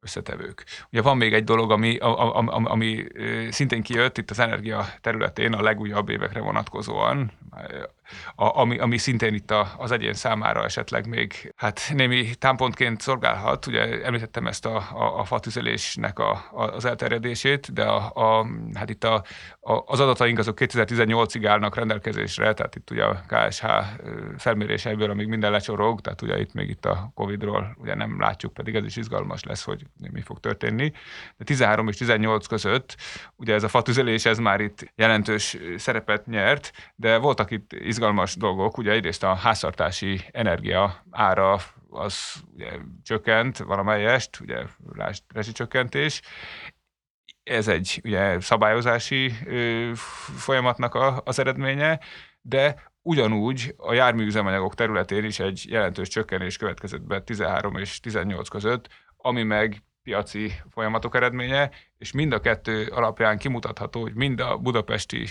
összetevők. 0.00 0.64
Ugye 0.90 1.02
van 1.02 1.16
még 1.16 1.34
egy 1.34 1.44
dolog, 1.44 1.70
ami, 1.70 1.96
ami, 1.98 2.64
ami 2.64 3.06
szintén 3.50 3.82
kijött 3.82 4.18
itt 4.18 4.30
az 4.30 4.38
energia 4.38 4.86
területén 5.00 5.52
a 5.52 5.62
legújabb 5.62 6.08
évekre 6.08 6.40
vonatkozóan, 6.40 7.32
a, 8.34 8.58
ami, 8.60 8.78
ami 8.78 8.98
szintén 8.98 9.34
itt 9.34 9.50
a, 9.50 9.74
az 9.76 9.90
egyén 9.90 10.14
számára 10.14 10.64
esetleg 10.64 11.06
még 11.06 11.52
hát 11.56 11.80
némi 11.94 12.34
támpontként 12.34 13.00
szolgálhat. 13.00 13.66
Ugye 13.66 14.04
említettem 14.04 14.46
ezt 14.46 14.66
a, 14.66 14.76
a, 14.76 15.18
a 15.18 15.24
fatüzelésnek 15.24 16.18
a, 16.18 16.30
a, 16.52 16.62
az 16.62 16.84
elterjedését, 16.84 17.72
de 17.72 17.84
a, 17.84 18.10
a, 18.14 18.46
hát 18.74 18.90
itt 18.90 19.04
a, 19.04 19.24
a, 19.60 19.82
az 19.86 20.00
adataink 20.00 20.38
azok 20.38 20.58
2018-ig 20.60 21.44
állnak 21.46 21.74
rendelkezésre, 21.74 22.52
tehát 22.54 22.74
itt 22.74 22.90
ugye 22.90 23.04
a 23.04 23.22
KSH 23.26 23.66
felméréseiből, 24.36 25.10
amíg 25.10 25.26
minden 25.26 25.50
lecsorog, 25.50 26.00
tehát 26.00 26.22
ugye 26.22 26.40
itt 26.40 26.52
még 26.52 26.68
itt 26.68 26.84
a 26.84 27.10
Covid-ról 27.14 27.76
ugye 27.80 27.94
nem 27.94 28.20
látjuk, 28.20 28.52
pedig 28.52 28.74
ez 28.74 28.84
is 28.84 28.96
izgalmas 28.96 29.44
lesz, 29.44 29.64
hogy 29.64 29.82
mi 30.12 30.20
fog 30.20 30.40
történni. 30.40 30.92
De 31.36 31.44
13 31.44 31.88
és 31.88 31.96
18 31.96 32.46
között 32.46 32.96
ugye 33.36 33.54
ez 33.54 33.62
a 33.62 33.68
fatüzelés, 33.68 34.24
ez 34.24 34.38
már 34.38 34.60
itt 34.60 34.92
jelentős 34.94 35.56
szerepet 35.76 36.26
nyert, 36.26 36.72
de 36.94 37.16
voltak 37.16 37.50
itt 37.50 37.72
izgalmas 37.72 37.97
dolgok, 38.34 38.78
ugye 38.78 38.92
egyrészt 38.92 39.22
a 39.22 39.34
háztartási 39.34 40.20
energia 40.30 41.04
ára 41.10 41.58
az 41.90 42.34
ugye 42.54 42.70
csökkent 43.02 43.58
valamelyest, 43.58 44.40
ugye 44.40 44.62
rezsicsökkentés, 45.34 46.22
ez 47.42 47.68
egy 47.68 48.00
ugye 48.04 48.40
szabályozási 48.40 49.32
ö, 49.46 49.90
folyamatnak 50.36 50.94
a, 50.94 51.22
az 51.24 51.38
eredménye, 51.38 52.00
de 52.40 52.90
ugyanúgy 53.02 53.74
a 53.76 53.92
járműüzemanyagok 53.92 54.74
területén 54.74 55.24
is 55.24 55.38
egy 55.38 55.64
jelentős 55.68 56.08
csökkenés 56.08 56.56
következett 56.56 57.02
be 57.02 57.20
13 57.20 57.76
és 57.76 58.00
18 58.00 58.48
között, 58.48 58.88
ami 59.16 59.42
meg 59.42 59.82
piaci 60.08 60.52
folyamatok 60.70 61.14
eredménye, 61.14 61.70
és 61.98 62.12
mind 62.12 62.32
a 62.32 62.40
kettő 62.40 62.86
alapján 62.86 63.38
kimutatható, 63.38 64.00
hogy 64.00 64.14
mind 64.14 64.40
a 64.40 64.56
budapesti 64.56 65.26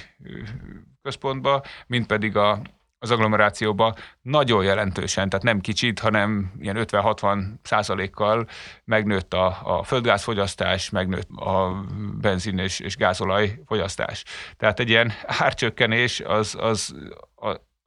központba, 1.02 1.64
mind 1.88 2.06
pedig 2.06 2.36
a, 2.36 2.62
az 3.00 3.12
agglomerációba 3.12 3.96
nagyon 4.22 4.64
jelentősen, 4.64 5.30
tehát 5.30 5.46
nem 5.46 5.60
kicsit, 5.60 6.00
hanem 6.00 6.52
ilyen 6.60 6.76
50-60 6.80 7.44
százalékkal 7.62 8.48
megnőtt 8.84 9.34
a, 9.34 9.58
a 9.64 9.84
földgázfogyasztás, 9.84 10.90
megnőtt 10.90 11.30
a 11.30 11.86
benzin 12.22 12.58
és, 12.58 12.80
és 12.80 12.96
gázolaj 12.96 13.60
fogyasztás. 13.66 14.24
Tehát 14.58 14.80
egy 14.80 14.90
ilyen 14.90 15.12
árcsökkenés 15.26 16.20
az, 16.20 16.56
az 16.60 16.96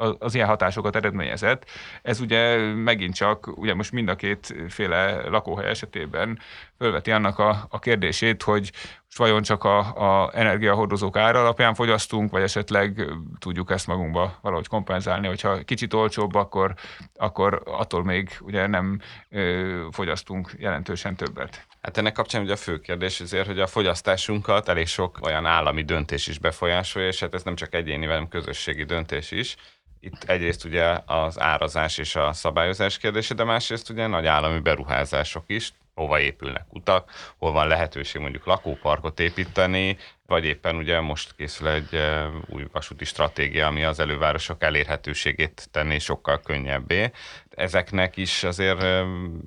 a, 0.00 0.16
az 0.18 0.34
ilyen 0.34 0.46
hatásokat 0.46 0.96
eredményezett. 0.96 1.64
Ez 2.02 2.20
ugye 2.20 2.56
megint 2.74 3.14
csak, 3.14 3.58
ugye 3.58 3.74
most 3.74 3.92
mind 3.92 4.08
a 4.08 4.16
két 4.16 4.54
féle 4.68 5.28
lakóhely 5.28 5.68
esetében 5.68 6.38
fölveti 6.80 7.10
annak 7.10 7.38
a, 7.38 7.66
a 7.68 7.78
kérdését, 7.78 8.42
hogy 8.42 8.72
most 9.04 9.18
vajon 9.18 9.42
csak 9.42 9.64
a, 9.64 9.78
a 10.22 10.30
energiahordozók 10.34 11.16
ára 11.16 11.40
alapján 11.40 11.74
fogyasztunk, 11.74 12.30
vagy 12.30 12.42
esetleg 12.42 13.06
tudjuk 13.38 13.70
ezt 13.70 13.86
magunkba 13.86 14.38
valahogy 14.42 14.66
kompenzálni, 14.66 15.26
hogyha 15.26 15.62
kicsit 15.64 15.94
olcsóbb, 15.94 16.34
akkor, 16.34 16.74
akkor 17.14 17.62
attól 17.64 18.04
még 18.04 18.30
ugye 18.40 18.66
nem 18.66 19.00
ö, 19.28 19.86
fogyasztunk 19.90 20.54
jelentősen 20.58 21.16
többet. 21.16 21.66
Hát 21.80 21.96
ennek 21.96 22.12
kapcsán 22.12 22.42
ugye 22.42 22.52
a 22.52 22.56
fő 22.56 22.78
kérdés 22.78 23.20
azért, 23.20 23.46
hogy 23.46 23.60
a 23.60 23.66
fogyasztásunkat 23.66 24.68
elég 24.68 24.86
sok 24.86 25.18
olyan 25.22 25.46
állami 25.46 25.82
döntés 25.82 26.26
is 26.26 26.38
befolyásolja, 26.38 27.08
és 27.08 27.20
hát 27.20 27.34
ez 27.34 27.42
nem 27.42 27.54
csak 27.54 27.74
egyéni, 27.74 28.06
hanem 28.06 28.28
közösségi 28.28 28.84
döntés 28.84 29.30
is 29.30 29.56
itt 30.02 30.24
egyrészt 30.24 30.64
ugye 30.64 30.98
az 31.06 31.40
árazás 31.40 31.98
és 31.98 32.16
a 32.16 32.32
szabályozás 32.32 32.98
kérdése, 32.98 33.34
de 33.34 33.44
másrészt 33.44 33.90
ugye 33.90 34.06
nagy 34.06 34.26
állami 34.26 34.60
beruházások 34.60 35.44
is, 35.46 35.72
hova 35.94 36.20
épülnek 36.20 36.66
utak, 36.68 37.10
hol 37.38 37.52
van 37.52 37.68
lehetőség 37.68 38.20
mondjuk 38.20 38.46
lakóparkot 38.46 39.20
építeni, 39.20 39.96
vagy 40.26 40.44
éppen 40.44 40.76
ugye 40.76 41.00
most 41.00 41.34
készül 41.36 41.68
egy 41.68 42.00
új 42.46 42.66
vasúti 42.72 43.04
stratégia, 43.04 43.66
ami 43.66 43.84
az 43.84 44.00
elővárosok 44.00 44.62
elérhetőségét 44.62 45.68
tenné 45.70 45.98
sokkal 45.98 46.40
könnyebbé. 46.40 47.10
Ezeknek 47.50 48.16
is 48.16 48.44
azért, 48.44 48.84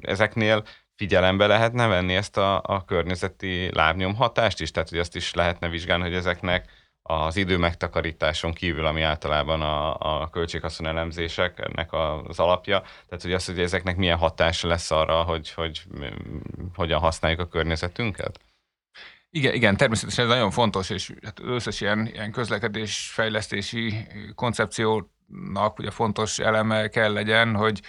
ezeknél 0.01 0.63
figyelembe 0.95 1.47
lehetne 1.47 1.87
venni 1.87 2.15
ezt 2.15 2.37
a, 2.37 2.61
a 2.63 2.85
környezeti 2.85 3.69
lábnyomhatást 3.73 4.61
is? 4.61 4.71
Tehát, 4.71 4.89
hogy 4.89 4.99
azt 4.99 5.15
is 5.15 5.33
lehetne 5.33 5.69
vizsgálni, 5.69 6.03
hogy 6.03 6.15
ezeknek 6.15 6.69
az 7.03 7.35
idő 7.35 7.57
megtakarításon 7.57 8.53
kívül, 8.53 8.85
ami 8.85 9.01
általában 9.01 9.61
a, 9.61 9.95
a 10.21 10.29
költséghaszon 10.29 10.87
elemzéseknek 10.87 11.93
az 11.93 12.39
alapja, 12.39 12.79
tehát 12.79 13.21
hogy 13.21 13.33
az, 13.33 13.45
hogy 13.45 13.59
ezeknek 13.59 13.95
milyen 13.95 14.17
hatása 14.17 14.67
lesz 14.67 14.91
arra, 14.91 15.21
hogy, 15.21 15.51
hogy 15.51 15.81
hogyan 16.75 16.99
használjuk 16.99 17.39
a 17.39 17.47
környezetünket? 17.47 18.39
Igen, 19.29 19.53
igen, 19.53 19.77
természetesen 19.77 20.25
ez 20.25 20.31
nagyon 20.31 20.51
fontos, 20.51 20.89
és 20.89 21.13
hát 21.23 21.39
összes 21.43 21.81
ilyen, 21.81 22.07
ilyen 22.07 22.31
közlekedés 22.31 23.11
fejlesztési 23.13 24.07
koncepciónak 24.35 25.79
ugye 25.79 25.91
fontos 25.91 26.39
eleme 26.39 26.87
kell 26.87 27.13
legyen, 27.13 27.55
hogy 27.55 27.81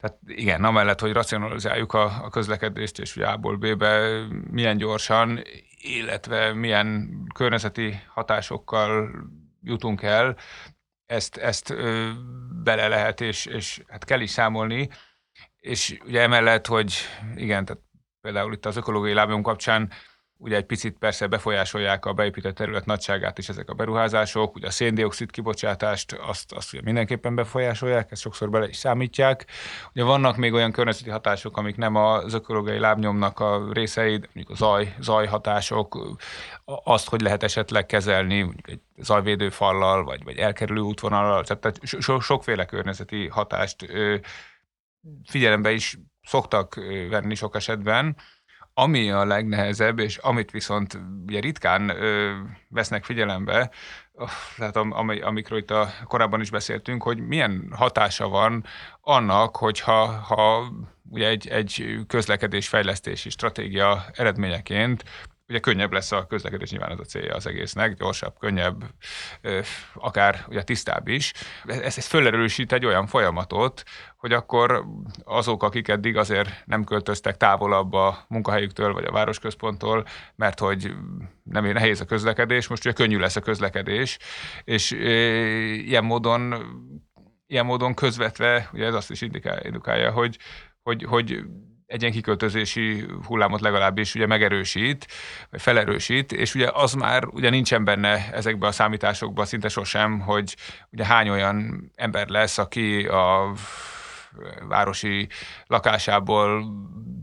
tehát 0.00 0.18
igen, 0.26 0.64
amellett, 0.64 1.00
hogy 1.00 1.12
racionalizáljuk 1.12 1.92
a, 1.92 2.24
a 2.24 2.28
közlekedést, 2.28 2.98
és 2.98 3.14
hogy 3.14 3.22
A-ból 3.22 3.56
B-be 3.56 4.24
milyen 4.50 4.76
gyorsan, 4.76 5.42
illetve 5.84 6.52
milyen 6.52 7.10
környezeti 7.34 8.00
hatásokkal 8.08 9.10
jutunk 9.62 10.02
el, 10.02 10.36
ezt, 11.06 11.36
ezt 11.36 11.70
ö, 11.70 12.10
bele 12.62 12.88
lehet, 12.88 13.20
és, 13.20 13.46
és 13.46 13.82
hát 13.88 14.04
kell 14.04 14.20
is 14.20 14.30
számolni, 14.30 14.88
és 15.58 15.98
ugye 16.04 16.20
emellett, 16.20 16.66
hogy 16.66 16.94
igen, 17.34 17.64
tehát 17.64 17.82
például 18.20 18.52
itt 18.52 18.66
az 18.66 18.76
ökológiai 18.76 19.14
lábnyom 19.14 19.42
kapcsán 19.42 19.92
ugye 20.36 20.56
egy 20.56 20.64
picit 20.64 20.98
persze 20.98 21.26
befolyásolják 21.26 22.04
a 22.04 22.12
beépített 22.12 22.54
terület 22.54 22.86
nagyságát 22.86 23.38
is 23.38 23.48
ezek 23.48 23.70
a 23.70 23.74
beruházások, 23.74 24.54
ugye 24.54 24.66
a 24.66 24.70
széndiokszid 24.70 25.30
kibocsátást 25.30 26.12
azt, 26.12 26.52
azt 26.52 26.72
ugye 26.72 26.82
mindenképpen 26.82 27.34
befolyásolják, 27.34 28.10
ezt 28.10 28.20
sokszor 28.20 28.50
bele 28.50 28.68
is 28.68 28.76
számítják. 28.76 29.46
Ugye 29.94 30.04
vannak 30.04 30.36
még 30.36 30.52
olyan 30.52 30.72
környezeti 30.72 31.10
hatások, 31.10 31.56
amik 31.56 31.76
nem 31.76 31.94
az 31.94 32.34
ökológiai 32.34 32.78
lábnyomnak 32.78 33.40
a 33.40 33.72
részei, 33.72 34.10
mondjuk 34.10 34.50
a 34.50 34.54
zaj, 34.54 34.94
zajhatások, 35.00 36.18
azt, 36.64 37.08
hogy 37.08 37.20
lehet 37.20 37.42
esetleg 37.42 37.86
kezelni 37.86 38.48
egy 38.62 38.80
zajvédő 38.96 39.48
fallal, 39.48 40.04
vagy, 40.04 40.24
vagy 40.24 40.36
elkerülő 40.36 40.80
útvonallal, 40.80 41.44
tehát 41.44 41.78
so, 41.82 42.20
sokféle 42.20 42.64
környezeti 42.64 43.28
hatást 43.28 43.86
figyelembe 45.24 45.72
is 45.72 45.98
szoktak 46.22 46.74
venni 47.10 47.34
sok 47.34 47.56
esetben, 47.56 48.16
ami 48.74 49.10
a 49.10 49.24
legnehezebb, 49.24 49.98
és 49.98 50.16
amit 50.16 50.50
viszont 50.50 50.98
ugye 51.26 51.40
ritkán 51.40 51.88
ö, 51.88 52.32
vesznek 52.68 53.04
figyelembe, 53.04 53.70
tehát 54.56 54.76
am, 54.76 54.92
amikről 55.22 55.58
itt 55.58 55.70
a, 55.70 55.88
korábban 56.04 56.40
is 56.40 56.50
beszéltünk, 56.50 57.02
hogy 57.02 57.26
milyen 57.26 57.72
hatása 57.76 58.28
van 58.28 58.64
annak, 59.00 59.56
hogyha 59.56 60.06
ha 60.06 60.72
ugye 61.10 61.28
egy, 61.28 61.48
egy 61.48 61.98
közlekedésfejlesztési 62.06 63.30
stratégia 63.30 64.04
eredményeként 64.12 65.04
ugye 65.48 65.58
könnyebb 65.58 65.92
lesz 65.92 66.12
a 66.12 66.26
közlekedés, 66.26 66.70
nyilván 66.70 66.90
az 66.90 67.00
a 67.00 67.04
célja 67.04 67.34
az 67.34 67.46
egésznek, 67.46 67.94
gyorsabb, 67.94 68.38
könnyebb, 68.38 68.84
akár 69.94 70.44
ugye 70.48 70.62
tisztább 70.62 71.08
is. 71.08 71.32
Ez, 71.64 71.96
ez 71.96 72.06
fölerősít 72.06 72.72
egy 72.72 72.84
olyan 72.84 73.06
folyamatot, 73.06 73.82
hogy 74.16 74.32
akkor 74.32 74.84
azok, 75.24 75.62
akik 75.62 75.88
eddig 75.88 76.16
azért 76.16 76.48
nem 76.64 76.84
költöztek 76.84 77.36
távolabb 77.36 77.92
a 77.92 78.24
munkahelyüktől 78.28 78.92
vagy 78.92 79.04
a 79.04 79.12
városközponttól, 79.12 80.06
mert 80.36 80.58
hogy 80.58 80.94
nem 81.42 81.64
nehéz 81.64 82.00
a 82.00 82.04
közlekedés, 82.04 82.68
most 82.68 82.84
ugye 82.84 82.94
könnyű 82.94 83.18
lesz 83.18 83.36
a 83.36 83.40
közlekedés, 83.40 84.18
és 84.64 84.90
ilyen 84.90 86.04
módon 86.04 86.54
ilyen 87.46 87.66
módon 87.66 87.94
közvetve, 87.94 88.68
ugye 88.72 88.86
ez 88.86 88.94
azt 88.94 89.10
is 89.10 89.20
indikálja, 89.20 90.10
hogy, 90.12 90.38
hogy, 90.82 91.02
hogy 91.02 91.44
egy 91.86 92.00
ilyen 92.00 92.12
kiköltözési 92.12 93.04
hullámot 93.26 93.60
legalábbis 93.60 94.14
ugye 94.14 94.26
megerősít, 94.26 95.06
vagy 95.50 95.62
felerősít, 95.62 96.32
és 96.32 96.54
ugye 96.54 96.70
az 96.72 96.92
már 96.92 97.26
ugye 97.26 97.50
nincsen 97.50 97.84
benne 97.84 98.32
ezekben 98.32 98.68
a 98.68 98.72
számításokban 98.72 99.46
szinte 99.46 99.68
sosem, 99.68 100.20
hogy 100.20 100.56
ugye 100.90 101.04
hány 101.04 101.28
olyan 101.28 101.90
ember 101.94 102.28
lesz, 102.28 102.58
aki 102.58 103.06
a 103.06 103.52
városi 104.68 105.28
lakásából 105.66 106.64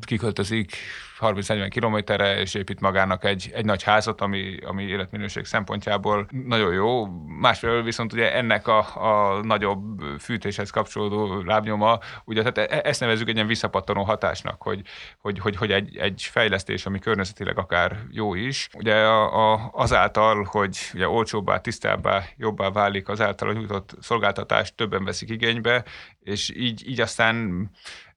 kiköltözik 0.06 0.78
30-40 1.22 1.68
kilométerre, 1.70 2.40
és 2.40 2.54
épít 2.54 2.80
magának 2.80 3.24
egy, 3.24 3.52
egy 3.54 3.66
nagy 3.66 3.84
házat, 3.84 4.22
ami, 4.22 4.58
ami 4.66 4.84
életminőség 4.84 5.46
szempontjából 5.46 6.28
nagyon 6.46 6.74
jó. 6.74 7.06
Másfelől 7.40 7.84
viszont 7.84 8.14
ugye 8.14 8.34
ennek 8.34 8.68
a, 8.68 8.86
a 8.96 9.42
nagyobb 9.44 10.02
fűtéshez 10.20 10.70
kapcsolódó 10.70 11.42
lábnyoma, 11.42 12.00
ugye 12.26 12.44
tehát 12.44 12.72
e, 12.72 12.82
ezt 12.90 13.00
nevezzük 13.00 13.28
egy 13.28 13.36
ilyen 13.36 13.48
visszapattanó 13.48 14.04
hatásnak, 14.04 14.62
hogy, 14.62 14.82
hogy, 15.20 15.40
hogy, 15.40 15.56
hogy 15.56 15.72
egy, 15.72 15.98
egy 15.98 16.22
fejlesztés, 16.22 16.86
ami 16.86 17.00
környezetileg 17.00 17.58
akár 17.58 17.98
jó 18.12 18.34
is, 18.34 18.70
ugye 18.74 18.96
a, 18.96 19.54
a, 19.54 19.70
azáltal, 19.74 20.48
hogy 20.50 20.78
ugye 20.94 21.08
olcsóbbá, 21.08 21.58
tisztábbá, 21.58 22.24
jobbá 22.38 22.70
válik 22.70 23.10
azáltal 23.10 23.50
a 23.50 23.54
nyújtott 23.54 23.96
szolgáltatást 24.00 24.76
többen 24.76 25.04
veszik 25.04 25.30
igénybe, 25.30 25.84
és 26.20 26.52
így, 26.56 26.90
így 26.90 27.02
aztán 27.02 27.70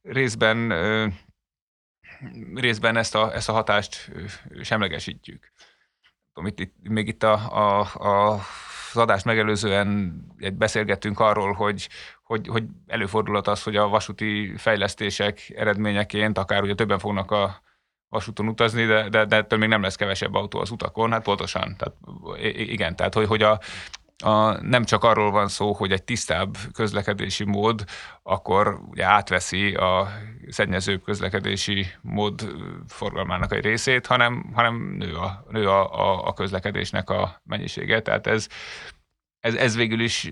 részben 0.02 0.72
részben 2.54 2.96
ezt 2.96 3.14
a, 3.14 3.34
ezt 3.34 3.48
a 3.48 3.52
hatást 3.52 4.12
semlegesítjük. 4.62 5.52
Itt, 6.44 6.60
itt, 6.60 6.74
még 6.82 7.08
itt 7.08 7.22
a, 7.22 7.32
a, 7.32 7.80
a, 7.80 8.40
az 8.92 9.00
adást 9.00 9.24
megelőzően 9.24 10.20
beszélgettünk 10.52 11.20
arról, 11.20 11.52
hogy, 11.52 11.88
hogy, 12.22 12.48
hogy 12.48 12.64
előfordulhat 12.86 13.48
az, 13.48 13.62
hogy 13.62 13.76
a 13.76 13.88
vasúti 13.88 14.54
fejlesztések 14.56 15.52
eredményeként 15.56 16.38
akár 16.38 16.62
ugye 16.62 16.74
többen 16.74 16.98
fognak 16.98 17.30
a 17.30 17.62
vasúton 18.08 18.48
utazni, 18.48 18.84
de, 18.84 19.08
de, 19.08 19.24
de 19.24 19.36
ettől 19.36 19.58
még 19.58 19.68
nem 19.68 19.82
lesz 19.82 19.96
kevesebb 19.96 20.34
autó 20.34 20.58
az 20.58 20.70
utakon, 20.70 21.10
hát 21.10 21.22
pontosan. 21.22 21.76
Tehát, 21.76 21.94
igen, 22.56 22.96
tehát 22.96 23.14
hogy, 23.14 23.26
hogy 23.26 23.42
a, 23.42 23.60
a, 24.22 24.60
nem 24.66 24.84
csak 24.84 25.04
arról 25.04 25.30
van 25.30 25.48
szó, 25.48 25.72
hogy 25.72 25.92
egy 25.92 26.02
tisztább 26.04 26.56
közlekedési 26.72 27.44
mód 27.44 27.84
akkor 28.22 28.80
ugye 28.90 29.04
átveszi 29.04 29.74
a 29.74 30.08
szennyezőbb 30.48 31.02
közlekedési 31.02 31.86
mód 32.00 32.54
forgalmának 32.88 33.52
egy 33.52 33.64
részét, 33.64 34.06
hanem, 34.06 34.50
hanem 34.54 34.94
nő, 34.98 35.14
a, 35.14 35.44
nő 35.48 35.68
a, 35.68 35.92
a, 35.92 36.26
a 36.26 36.32
közlekedésnek 36.32 37.10
a 37.10 37.40
mennyisége. 37.44 38.02
Tehát 38.02 38.26
ez, 38.26 38.48
ez, 39.44 39.54
ez 39.54 39.76
végül 39.76 40.00
is, 40.00 40.24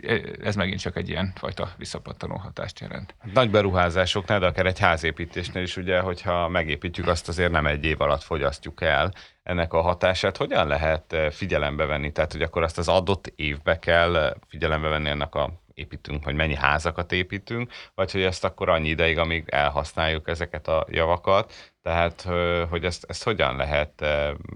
ez 0.43 0.57
megint 0.57 0.81
csak 0.81 0.97
egy 0.97 1.09
ilyen 1.09 1.33
fajta 1.35 1.69
visszapattanó 1.77 2.37
hatást 2.37 2.81
jelent. 2.81 3.15
Nagy 3.35 3.51
beruházásoknál, 3.51 4.39
de 4.41 4.47
akár 4.47 4.67
egy 4.67 4.79
házépítésnél 4.79 5.63
is, 5.63 5.77
ugye, 5.77 6.01
hogyha 6.01 6.49
megépítjük, 6.49 7.07
azt 7.07 7.29
azért 7.29 7.51
nem 7.51 7.67
egy 7.67 7.85
év 7.85 8.01
alatt 8.01 8.23
fogyasztjuk 8.23 8.81
el 8.83 9.13
ennek 9.43 9.73
a 9.73 9.81
hatását. 9.81 10.37
Hogyan 10.37 10.67
lehet 10.67 11.13
eh, 11.13 11.31
figyelembe 11.31 11.87
venni? 11.87 12.13
Tehát, 12.13 12.33
hogy 12.33 12.43
akkor 12.43 12.63
azt 12.63 12.79
az 12.79 12.89
adott 12.89 13.33
évbe 13.37 13.79
kell 13.79 14.17
eh, 14.17 14.31
figyelembe 14.49 14.89
venni 14.89 15.09
ennek 15.09 15.35
a 15.35 15.51
építünk, 15.75 16.25
hogy 16.25 16.35
mennyi 16.35 16.55
házakat 16.55 17.13
építünk, 17.13 17.73
vagy 17.95 18.13
hogy 18.13 18.23
ezt 18.23 18.45
akkor 18.45 18.69
annyi 18.69 18.89
ideig, 18.89 19.19
amíg 19.19 19.45
elhasználjuk 19.49 20.29
ezeket 20.29 20.69
a 20.69 20.87
javakat, 20.91 21.73
tehát 21.83 22.25
eh, 22.27 22.69
hogy 22.69 22.85
ezt, 22.85 23.05
ezt 23.09 23.25
hogyan 23.25 23.57
lehet 23.57 24.03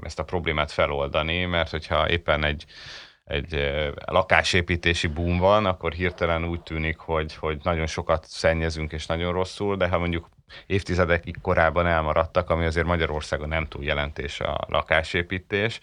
ezt 0.02 0.18
a 0.18 0.24
problémát 0.24 0.70
feloldani, 0.70 1.44
mert 1.44 1.70
hogyha 1.70 2.08
éppen 2.08 2.44
egy 2.44 2.64
egy 3.26 3.80
lakásépítési 4.04 5.06
boom 5.06 5.38
van, 5.38 5.66
akkor 5.66 5.92
hirtelen 5.92 6.44
úgy 6.44 6.62
tűnik, 6.62 6.98
hogy, 6.98 7.34
hogy 7.34 7.58
nagyon 7.62 7.86
sokat 7.86 8.24
szennyezünk 8.26 8.92
és 8.92 9.06
nagyon 9.06 9.32
rosszul, 9.32 9.76
de 9.76 9.88
ha 9.88 9.98
mondjuk 9.98 10.28
évtizedekig 10.66 11.40
korábban 11.42 11.86
elmaradtak, 11.86 12.50
ami 12.50 12.64
azért 12.64 12.86
Magyarországon 12.86 13.48
nem 13.48 13.66
túl 13.66 13.84
jelentés 13.84 14.40
a 14.40 14.58
lakásépítés, 14.68 15.80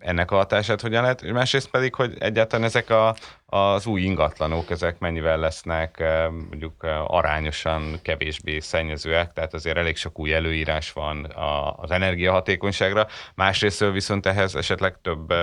ennek 0.00 0.30
a 0.30 0.36
hatását 0.36 0.80
hogyan 0.80 1.02
lehet, 1.02 1.22
másrészt 1.22 1.70
pedig, 1.70 1.94
hogy 1.94 2.16
egyáltalán 2.18 2.66
ezek 2.66 2.90
a, 2.90 3.14
az 3.46 3.86
új 3.86 4.00
ingatlanok, 4.00 4.70
ezek 4.70 4.98
mennyivel 4.98 5.38
lesznek 5.38 6.04
mondjuk 6.30 6.82
arányosan 7.06 7.98
kevésbé 8.02 8.58
szennyezőek, 8.58 9.32
tehát 9.32 9.54
azért 9.54 9.76
elég 9.76 9.96
sok 9.96 10.18
új 10.18 10.32
előírás 10.32 10.92
van 10.92 11.32
az 11.76 11.90
energiahatékonyságra, 11.90 13.06
másrészt 13.34 13.90
viszont 13.92 14.26
ehhez 14.26 14.54
esetleg 14.54 15.00
több 15.02 15.34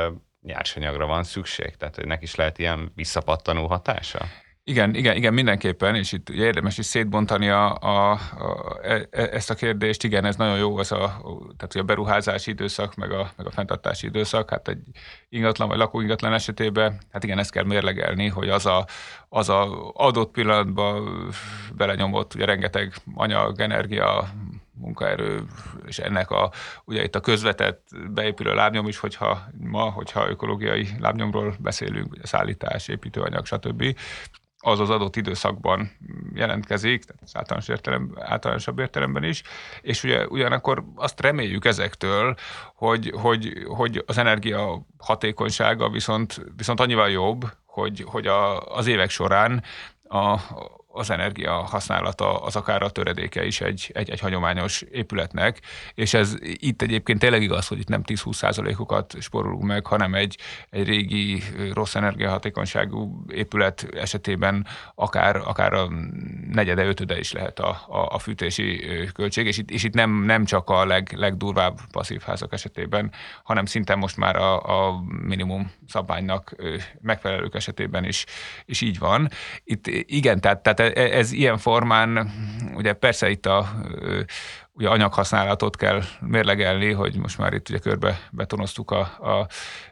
nyersanyagra 0.47 1.05
van 1.05 1.23
szükség, 1.23 1.75
tehát 1.75 1.95
hogy 1.95 2.17
is 2.19 2.35
lehet 2.35 2.59
ilyen 2.59 2.91
visszapattanó 2.95 3.67
hatása? 3.67 4.25
Igen, 4.69 4.95
igen, 4.95 5.15
igen, 5.15 5.33
mindenképpen, 5.33 5.95
és 5.95 6.11
itt 6.11 6.29
ugye 6.29 6.43
érdemes 6.43 6.77
is 6.77 6.85
szétbontani 6.85 7.49
a, 7.49 7.75
a, 7.75 8.11
a, 8.11 8.79
e, 8.81 9.07
e, 9.11 9.29
ezt 9.31 9.49
a 9.49 9.55
kérdést. 9.55 10.03
Igen, 10.03 10.25
ez 10.25 10.35
nagyon 10.35 10.57
jó, 10.57 10.77
az 10.77 10.91
a, 10.91 11.21
tehát 11.57 11.75
a 11.75 11.83
beruházási 11.83 12.51
időszak, 12.51 12.95
meg 12.95 13.11
a, 13.11 13.31
meg 13.37 13.45
a 13.47 13.51
fenntartási 13.51 14.07
időszak, 14.07 14.49
hát 14.49 14.67
egy 14.67 14.79
ingatlan 15.29 15.67
vagy 15.67 15.77
lakóingatlan 15.77 16.33
esetében, 16.33 17.01
hát 17.11 17.23
igen, 17.23 17.39
ezt 17.39 17.51
kell 17.51 17.63
mérlegelni, 17.63 18.27
hogy 18.27 18.49
az 18.49 18.65
a, 18.65 18.85
az 19.29 19.49
a 19.49 19.91
adott 19.93 20.31
pillanatban 20.31 21.29
belenyomott 21.75 22.33
ugye 22.33 22.45
rengeteg 22.45 22.93
anyag, 23.15 23.59
energia, 23.59 24.29
munkaerő, 24.79 25.43
és 25.85 25.99
ennek 25.99 26.31
a, 26.31 26.51
ugye 26.85 27.03
itt 27.03 27.15
a 27.15 27.19
közvetett 27.19 27.87
beépülő 28.09 28.53
lábnyom 28.53 28.87
is, 28.87 28.97
hogyha 28.97 29.43
ma, 29.59 29.81
hogyha 29.81 30.29
ökológiai 30.29 30.87
lábnyomról 30.99 31.55
beszélünk, 31.59 32.11
ugye 32.11 32.25
szállítás, 32.25 32.87
építőanyag, 32.87 33.45
stb. 33.45 33.97
az 34.59 34.79
az 34.79 34.89
adott 34.89 35.15
időszakban 35.15 35.91
jelentkezik, 36.33 37.03
tehát 37.03 37.21
az 37.23 37.35
általános 37.35 37.67
értelem, 37.67 38.11
általánosabb 38.19 38.79
értelemben 38.79 39.23
is, 39.23 39.43
és 39.81 40.03
ugye 40.03 40.27
ugyanakkor 40.27 40.83
azt 40.95 41.21
reméljük 41.21 41.65
ezektől, 41.65 42.35
hogy, 42.75 43.13
hogy, 43.21 43.65
hogy 43.67 44.03
az 44.05 44.17
energia 44.17 44.85
hatékonysága 44.97 45.89
viszont, 45.89 46.41
viszont 46.55 46.79
annyival 46.79 47.09
jobb, 47.09 47.45
hogy, 47.65 48.03
hogy 48.07 48.27
a, 48.27 48.59
az 48.59 48.87
évek 48.87 49.09
során 49.09 49.63
a, 50.03 50.39
az 50.97 51.09
energia 51.09 51.51
használata 51.51 52.41
az 52.41 52.55
akár 52.55 52.81
a 52.81 52.89
töredéke 52.89 53.45
is 53.45 53.61
egy, 53.61 53.91
egy, 53.93 54.09
egy 54.09 54.19
hagyományos 54.19 54.81
épületnek, 54.81 55.59
és 55.93 56.13
ez 56.13 56.35
itt 56.41 56.81
egyébként 56.81 57.19
tényleg 57.19 57.41
igaz, 57.41 57.67
hogy 57.67 57.79
itt 57.79 57.87
nem 57.87 58.01
10-20 58.05 58.33
százalékokat 58.33 59.15
sporolunk 59.19 59.63
meg, 59.63 59.85
hanem 59.85 60.13
egy, 60.13 60.37
egy 60.69 60.87
régi 60.87 61.43
rossz 61.73 61.95
energiahatékonyságú 61.95 63.25
épület 63.27 63.87
esetében 63.93 64.67
akár, 64.95 65.35
akár 65.35 65.73
a 65.73 65.89
negyede, 66.51 66.85
ötöde 66.85 67.19
is 67.19 67.31
lehet 67.31 67.59
a, 67.59 67.69
a, 67.87 67.97
a 68.09 68.19
fűtési 68.19 68.85
költség, 69.13 69.45
és 69.45 69.57
itt, 69.57 69.71
és 69.71 69.83
itt 69.83 69.93
nem, 69.93 70.23
nem 70.23 70.45
csak 70.45 70.69
a 70.69 70.85
leg, 70.85 71.13
legdurvább 71.15 71.79
passzív 71.91 72.21
házak 72.21 72.53
esetében, 72.53 73.11
hanem 73.43 73.65
szinte 73.65 73.95
most 73.95 74.17
már 74.17 74.35
a, 74.35 74.87
a 74.87 75.03
minimum 75.21 75.71
szabványnak 75.87 76.55
megfelelők 77.01 77.55
esetében 77.55 78.03
is, 78.03 78.25
is 78.65 78.81
így 78.81 78.99
van. 78.99 79.29
Itt 79.63 79.87
igen, 79.87 80.39
tehát, 80.39 80.63
tehát 80.63 80.86
ez 80.93 81.31
ilyen 81.31 81.57
formán, 81.57 82.31
ugye 82.75 82.93
persze 82.93 83.29
itt 83.29 83.45
a 83.45 83.69
ugye 84.77 84.89
anyaghasználatot 84.89 85.75
kell 85.75 86.01
mérlegelni, 86.19 86.91
hogy 86.91 87.15
most 87.15 87.37
már 87.37 87.53
itt 87.53 87.69
ugye 87.69 87.77
körbe 87.77 88.19
betonoztuk 88.31 88.91
a, 88.91 88.99
a 88.99 89.47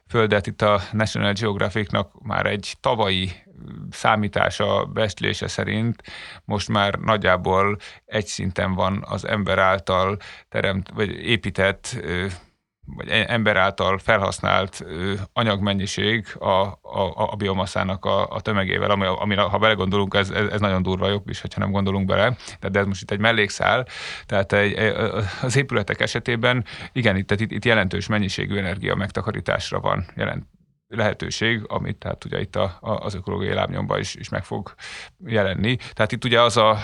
földet, 0.07 0.47
itt 0.47 0.61
a 0.61 0.81
National 0.91 1.33
Geographicnak 1.33 2.21
már 2.21 2.45
egy 2.45 2.75
tavalyi 2.79 3.31
számítása, 3.89 4.85
beszélése 4.85 5.47
szerint 5.47 6.03
most 6.43 6.69
már 6.69 6.93
nagyjából 6.93 7.77
egy 8.05 8.25
szinten 8.25 8.73
van 8.73 9.03
az 9.07 9.27
ember 9.27 9.59
által 9.59 10.17
teremt, 10.49 10.89
vagy 10.93 11.09
épített 11.09 11.97
vagy 12.85 13.09
e- 13.09 13.25
ember 13.27 13.57
által 13.57 13.97
felhasznált 13.97 14.85
anyagmennyiség 15.33 16.25
a, 16.39 16.49
a, 16.81 17.29
a 17.31 17.35
biomaszának 17.35 18.05
a, 18.05 18.29
a 18.29 18.41
tömegével, 18.41 18.91
ami, 18.91 19.05
ami, 19.05 19.35
ha 19.35 19.57
belegondolunk, 19.57 20.13
ez, 20.13 20.29
ez, 20.29 20.47
ez 20.47 20.59
nagyon 20.59 20.81
durva 20.81 21.09
jobb 21.09 21.29
is, 21.29 21.41
ha 21.41 21.47
nem 21.55 21.71
gondolunk 21.71 22.05
bele, 22.05 22.35
de, 22.59 22.69
de 22.69 22.79
ez 22.79 22.85
most 22.85 23.01
itt 23.01 23.11
egy 23.11 23.19
mellékszál, 23.19 23.87
tehát 24.25 24.53
egy, 24.53 24.73
e- 24.73 25.23
az 25.41 25.55
épületek 25.55 26.01
esetében 26.01 26.65
igen, 26.91 27.15
itt, 27.15 27.31
itt, 27.31 27.51
itt 27.51 27.65
jelentős 27.65 28.07
mennyiségű 28.07 28.57
energia 28.57 28.95
megtakarításra 28.95 29.79
van 29.79 30.05
jelent, 30.15 30.45
lehetőség, 30.87 31.63
amit 31.67 31.97
tehát 31.97 32.25
ugye 32.25 32.39
itt 32.39 32.55
a, 32.55 32.77
a, 32.79 32.91
az 32.91 33.13
ökológiai 33.13 33.53
lábnyomban 33.53 33.99
is, 33.99 34.15
is 34.15 34.29
meg 34.29 34.43
fog 34.43 34.73
jelenni. 35.25 35.75
Tehát 35.93 36.11
itt 36.11 36.23
ugye 36.23 36.41
az 36.41 36.57
a 36.57 36.77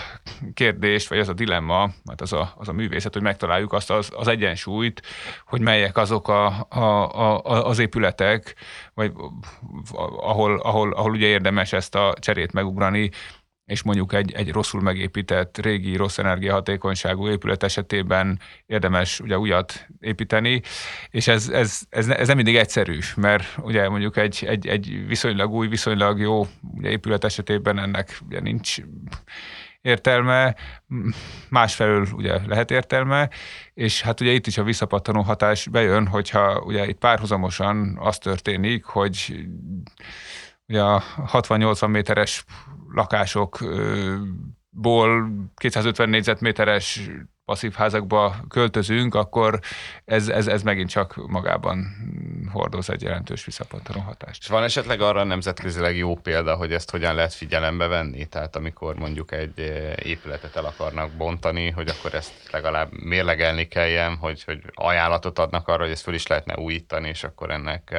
kérdés, 0.54 1.08
vagy 1.08 1.18
az 1.18 1.28
a 1.28 1.32
dilemma, 1.32 1.90
mert 2.04 2.20
az 2.20 2.32
a, 2.32 2.52
az 2.56 2.68
a 2.68 2.72
művészet, 2.72 3.12
hogy 3.12 3.22
megtaláljuk 3.22 3.72
azt 3.72 3.90
az, 3.90 4.10
az 4.16 4.28
egyensúlyt, 4.28 5.02
hogy 5.46 5.60
melyek 5.60 5.96
azok 5.96 6.28
a, 6.28 6.66
a, 6.68 7.10
a, 7.12 7.66
az 7.66 7.78
épületek, 7.78 8.54
vagy 8.94 9.12
ahol, 10.16 10.60
ahol, 10.60 10.92
ahol 10.92 11.10
ugye 11.10 11.26
érdemes 11.26 11.72
ezt 11.72 11.94
a 11.94 12.14
cserét 12.20 12.52
megugrani, 12.52 13.10
és 13.64 13.82
mondjuk 13.82 14.12
egy, 14.12 14.32
egy 14.32 14.52
rosszul 14.52 14.80
megépített, 14.80 15.58
régi, 15.58 15.96
rossz 15.96 16.18
energiahatékonyságú 16.18 17.28
épület 17.28 17.62
esetében 17.62 18.40
érdemes 18.66 19.20
ugye 19.20 19.38
újat 19.38 19.86
építeni, 20.00 20.62
és 21.10 21.28
ez, 21.28 21.48
ez, 21.48 21.80
ez, 21.90 22.08
ez 22.08 22.26
nem 22.26 22.36
mindig 22.36 22.56
egyszerű, 22.56 22.98
mert 23.16 23.44
ugye 23.58 23.88
mondjuk 23.88 24.16
egy, 24.16 24.44
egy, 24.48 24.66
egy 24.66 25.06
viszonylag 25.06 25.52
új, 25.52 25.68
viszonylag 25.68 26.18
jó 26.18 26.46
ugye 26.60 26.90
épület 26.90 27.24
esetében 27.24 27.78
ennek 27.78 28.18
ugye 28.26 28.40
nincs 28.40 28.76
értelme, 29.80 30.54
másfelől 31.48 32.06
ugye 32.12 32.46
lehet 32.46 32.70
értelme, 32.70 33.30
és 33.74 34.02
hát 34.02 34.20
ugye 34.20 34.30
itt 34.30 34.46
is 34.46 34.58
a 34.58 34.62
visszapattanó 34.62 35.20
hatás 35.20 35.68
bejön, 35.68 36.06
hogyha 36.06 36.60
ugye 36.60 36.86
itt 36.86 36.98
párhuzamosan 36.98 37.96
az 38.00 38.18
történik, 38.18 38.84
hogy 38.84 39.46
ugye 40.68 40.82
a 40.82 41.02
60-80 41.32 41.88
méteres 41.88 42.44
lakásokból 42.94 45.32
250 45.56 46.08
négyzetméteres 46.08 47.10
passzív 47.44 47.72
házakba 47.72 48.34
költözünk, 48.48 49.14
akkor 49.14 49.58
ez, 50.04 50.28
ez, 50.28 50.46
ez 50.46 50.62
megint 50.62 50.90
csak 50.90 51.26
magában 51.26 51.86
hordoz 52.52 52.90
egy 52.90 53.02
jelentős 53.02 53.44
visszapattanó 53.44 54.00
hatást. 54.00 54.42
És 54.42 54.48
van 54.48 54.62
esetleg 54.62 55.00
arra 55.00 55.24
nemzetközileg 55.24 55.96
jó 55.96 56.16
példa, 56.16 56.56
hogy 56.56 56.72
ezt 56.72 56.90
hogyan 56.90 57.14
lehet 57.14 57.34
figyelembe 57.34 57.86
venni? 57.86 58.26
Tehát 58.26 58.56
amikor 58.56 58.94
mondjuk 58.94 59.32
egy 59.32 59.58
épületet 60.02 60.56
el 60.56 60.64
akarnak 60.64 61.12
bontani, 61.12 61.70
hogy 61.70 61.88
akkor 61.88 62.14
ezt 62.14 62.48
legalább 62.52 62.92
mérlegelni 62.92 63.68
kelljen, 63.68 64.16
hogy, 64.16 64.44
hogy 64.44 64.62
ajánlatot 64.72 65.38
adnak 65.38 65.68
arra, 65.68 65.82
hogy 65.82 65.92
ezt 65.92 66.02
föl 66.02 66.14
is 66.14 66.26
lehetne 66.26 66.56
újítani, 66.56 67.08
és 67.08 67.24
akkor 67.24 67.50
ennek 67.50 67.90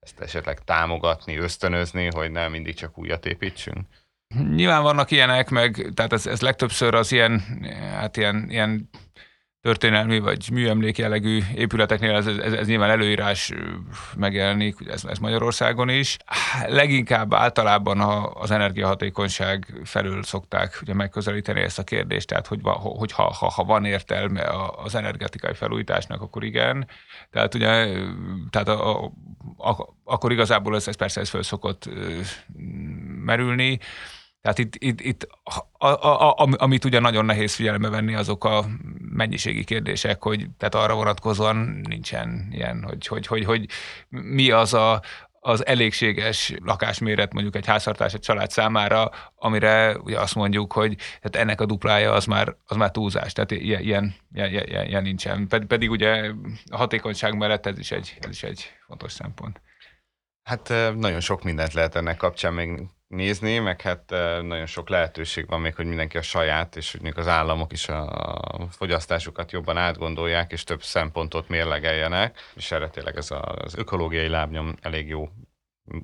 ezt 0.00 0.20
esetleg 0.20 0.64
támogatni, 0.64 1.36
ösztönözni, 1.36 2.08
hogy 2.14 2.30
nem 2.30 2.50
mindig 2.50 2.74
csak 2.74 2.98
újat 2.98 3.26
építsünk? 3.26 3.86
Nyilván 4.54 4.82
vannak 4.82 5.10
ilyenek, 5.10 5.50
meg 5.50 5.90
tehát 5.94 6.12
ez, 6.12 6.26
ez 6.26 6.40
legtöbbször 6.40 6.94
az 6.94 7.12
ilyen, 7.12 7.42
hát 7.98 8.16
ilyen, 8.16 8.46
ilyen 8.48 8.88
történelmi 9.64 10.18
vagy 10.18 10.50
műemlék 10.52 10.98
jellegű 10.98 11.40
épületeknél 11.54 12.14
ez, 12.14 12.26
ez, 12.26 12.52
ez 12.52 12.66
nyilván 12.66 12.90
előírás 12.90 13.52
megjelenik, 14.16 14.76
ez, 14.88 15.04
ez 15.04 15.18
Magyarországon 15.18 15.88
is. 15.88 16.16
Leginkább 16.66 17.34
általában 17.34 18.00
a, 18.00 18.32
az 18.32 18.50
energiahatékonyság 18.50 19.80
felül 19.84 20.22
szokták 20.22 20.78
ugye 20.82 20.94
megközelíteni 20.94 21.60
ezt 21.60 21.78
a 21.78 21.84
kérdést, 21.84 22.28
tehát 22.28 22.46
hogy, 22.46 22.60
hogy 22.80 23.12
ha, 23.12 23.22
ha, 23.22 23.50
ha 23.50 23.64
van 23.64 23.84
értelme 23.84 24.42
az 24.84 24.94
energetikai 24.94 25.54
felújításnak, 25.54 26.20
akkor 26.20 26.44
igen. 26.44 26.88
Tehát 27.30 27.54
ugye, 27.54 27.68
tehát 28.50 28.68
a, 28.68 29.02
a, 29.02 29.10
a, 29.56 29.94
akkor 30.04 30.32
igazából 30.32 30.74
ez, 30.74 30.88
ez 30.88 30.96
persze 30.96 31.20
ez 31.20 31.28
föl 31.28 31.42
szokott 31.42 31.88
merülni. 33.24 33.78
Tehát 34.44 34.58
itt, 34.58 34.74
itt, 34.78 35.00
itt 35.00 35.28
a, 35.78 35.86
a, 35.86 36.30
a, 36.30 36.48
amit 36.56 36.84
ugye 36.84 37.00
nagyon 37.00 37.24
nehéz 37.24 37.54
figyelembe 37.54 37.88
venni, 37.88 38.14
azok 38.14 38.44
a 38.44 38.64
mennyiségi 38.98 39.64
kérdések, 39.64 40.22
hogy 40.22 40.46
tehát 40.58 40.74
arra 40.74 40.94
vonatkozóan 40.94 41.56
nincsen 41.88 42.48
ilyen, 42.50 42.82
hogy, 42.82 43.06
hogy, 43.06 43.26
hogy, 43.26 43.44
hogy 43.44 43.66
mi 44.08 44.50
az 44.50 44.74
a, 44.74 45.02
az 45.40 45.66
elégséges 45.66 46.54
lakásméret 46.64 47.32
mondjuk 47.32 47.56
egy 47.56 47.66
háztartás, 47.66 48.14
egy 48.14 48.20
család 48.20 48.50
számára, 48.50 49.10
amire 49.34 49.98
ugye 49.98 50.20
azt 50.20 50.34
mondjuk, 50.34 50.72
hogy 50.72 50.96
tehát 50.96 51.36
ennek 51.36 51.60
a 51.60 51.66
duplája 51.66 52.12
az 52.12 52.24
már, 52.24 52.56
az 52.66 52.76
már 52.76 52.90
túlzás, 52.90 53.32
tehát 53.32 53.50
ilyen, 53.50 53.82
ilyen, 53.82 54.14
ilyen, 54.32 54.86
ilyen 54.86 55.02
nincsen. 55.02 55.48
Ped, 55.48 55.64
pedig 55.64 55.90
ugye 55.90 56.30
a 56.70 56.76
hatékonyság 56.76 57.36
mellett 57.36 57.66
ez 57.66 57.78
is 57.78 57.90
egy, 57.90 58.16
ez 58.20 58.30
is 58.30 58.42
egy 58.42 58.72
fontos 58.86 59.12
szempont. 59.12 59.60
Hát 60.42 60.68
nagyon 60.96 61.20
sok 61.20 61.42
mindent 61.42 61.72
lehet 61.72 61.94
ennek 61.94 62.16
kapcsán 62.16 62.52
még 62.52 62.82
nézni, 63.08 63.58
meg 63.58 63.80
hát 63.80 64.10
nagyon 64.42 64.66
sok 64.66 64.88
lehetőség 64.88 65.46
van 65.46 65.60
még, 65.60 65.74
hogy 65.74 65.86
mindenki 65.86 66.16
a 66.16 66.22
saját, 66.22 66.76
és 66.76 66.96
még 67.02 67.18
az 67.18 67.26
államok 67.28 67.72
is 67.72 67.88
a 67.88 68.68
fogyasztásukat 68.70 69.52
jobban 69.52 69.76
átgondolják, 69.76 70.52
és 70.52 70.64
több 70.64 70.82
szempontot 70.82 71.48
mérlegeljenek, 71.48 72.38
és 72.54 72.70
erre 72.70 72.88
tényleg 72.88 73.16
ez 73.16 73.30
az 73.30 73.74
ökológiai 73.76 74.28
lábnyom 74.28 74.74
elég 74.80 75.08
jó 75.08 75.28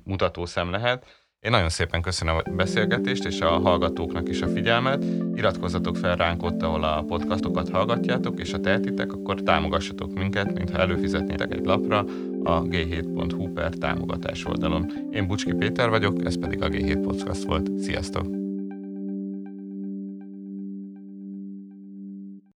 mutatószem 0.03 0.71
lehet. 0.71 1.20
Én 1.41 1.51
nagyon 1.51 1.69
szépen 1.69 2.01
köszönöm 2.01 2.35
a 2.35 2.51
beszélgetést, 2.51 3.25
és 3.25 3.39
a 3.41 3.59
hallgatóknak 3.59 4.29
is 4.29 4.41
a 4.41 4.47
figyelmet. 4.47 5.05
Iratkozzatok 5.35 5.97
fel 5.97 6.15
ránk 6.15 6.43
ott, 6.43 6.61
ahol 6.61 6.83
a 6.83 7.03
podcastokat 7.03 7.69
hallgatjátok, 7.69 8.39
és 8.39 8.51
ha 8.51 8.59
tehetitek, 8.59 9.13
akkor 9.13 9.41
támogassatok 9.41 10.13
minket, 10.13 10.53
mintha 10.53 10.79
előfizetnétek 10.79 11.51
egy 11.53 11.65
lapra 11.65 11.99
a 12.43 12.61
g7.hu 12.61 13.53
per 13.53 13.73
támogatás 13.73 14.45
oldalon. 14.45 14.91
Én 15.11 15.27
Bucski 15.27 15.53
Péter 15.53 15.89
vagyok, 15.89 16.25
ez 16.25 16.39
pedig 16.39 16.61
a 16.61 16.67
G7 16.67 16.99
Podcast 17.03 17.43
volt. 17.43 17.79
Sziasztok! 17.79 18.40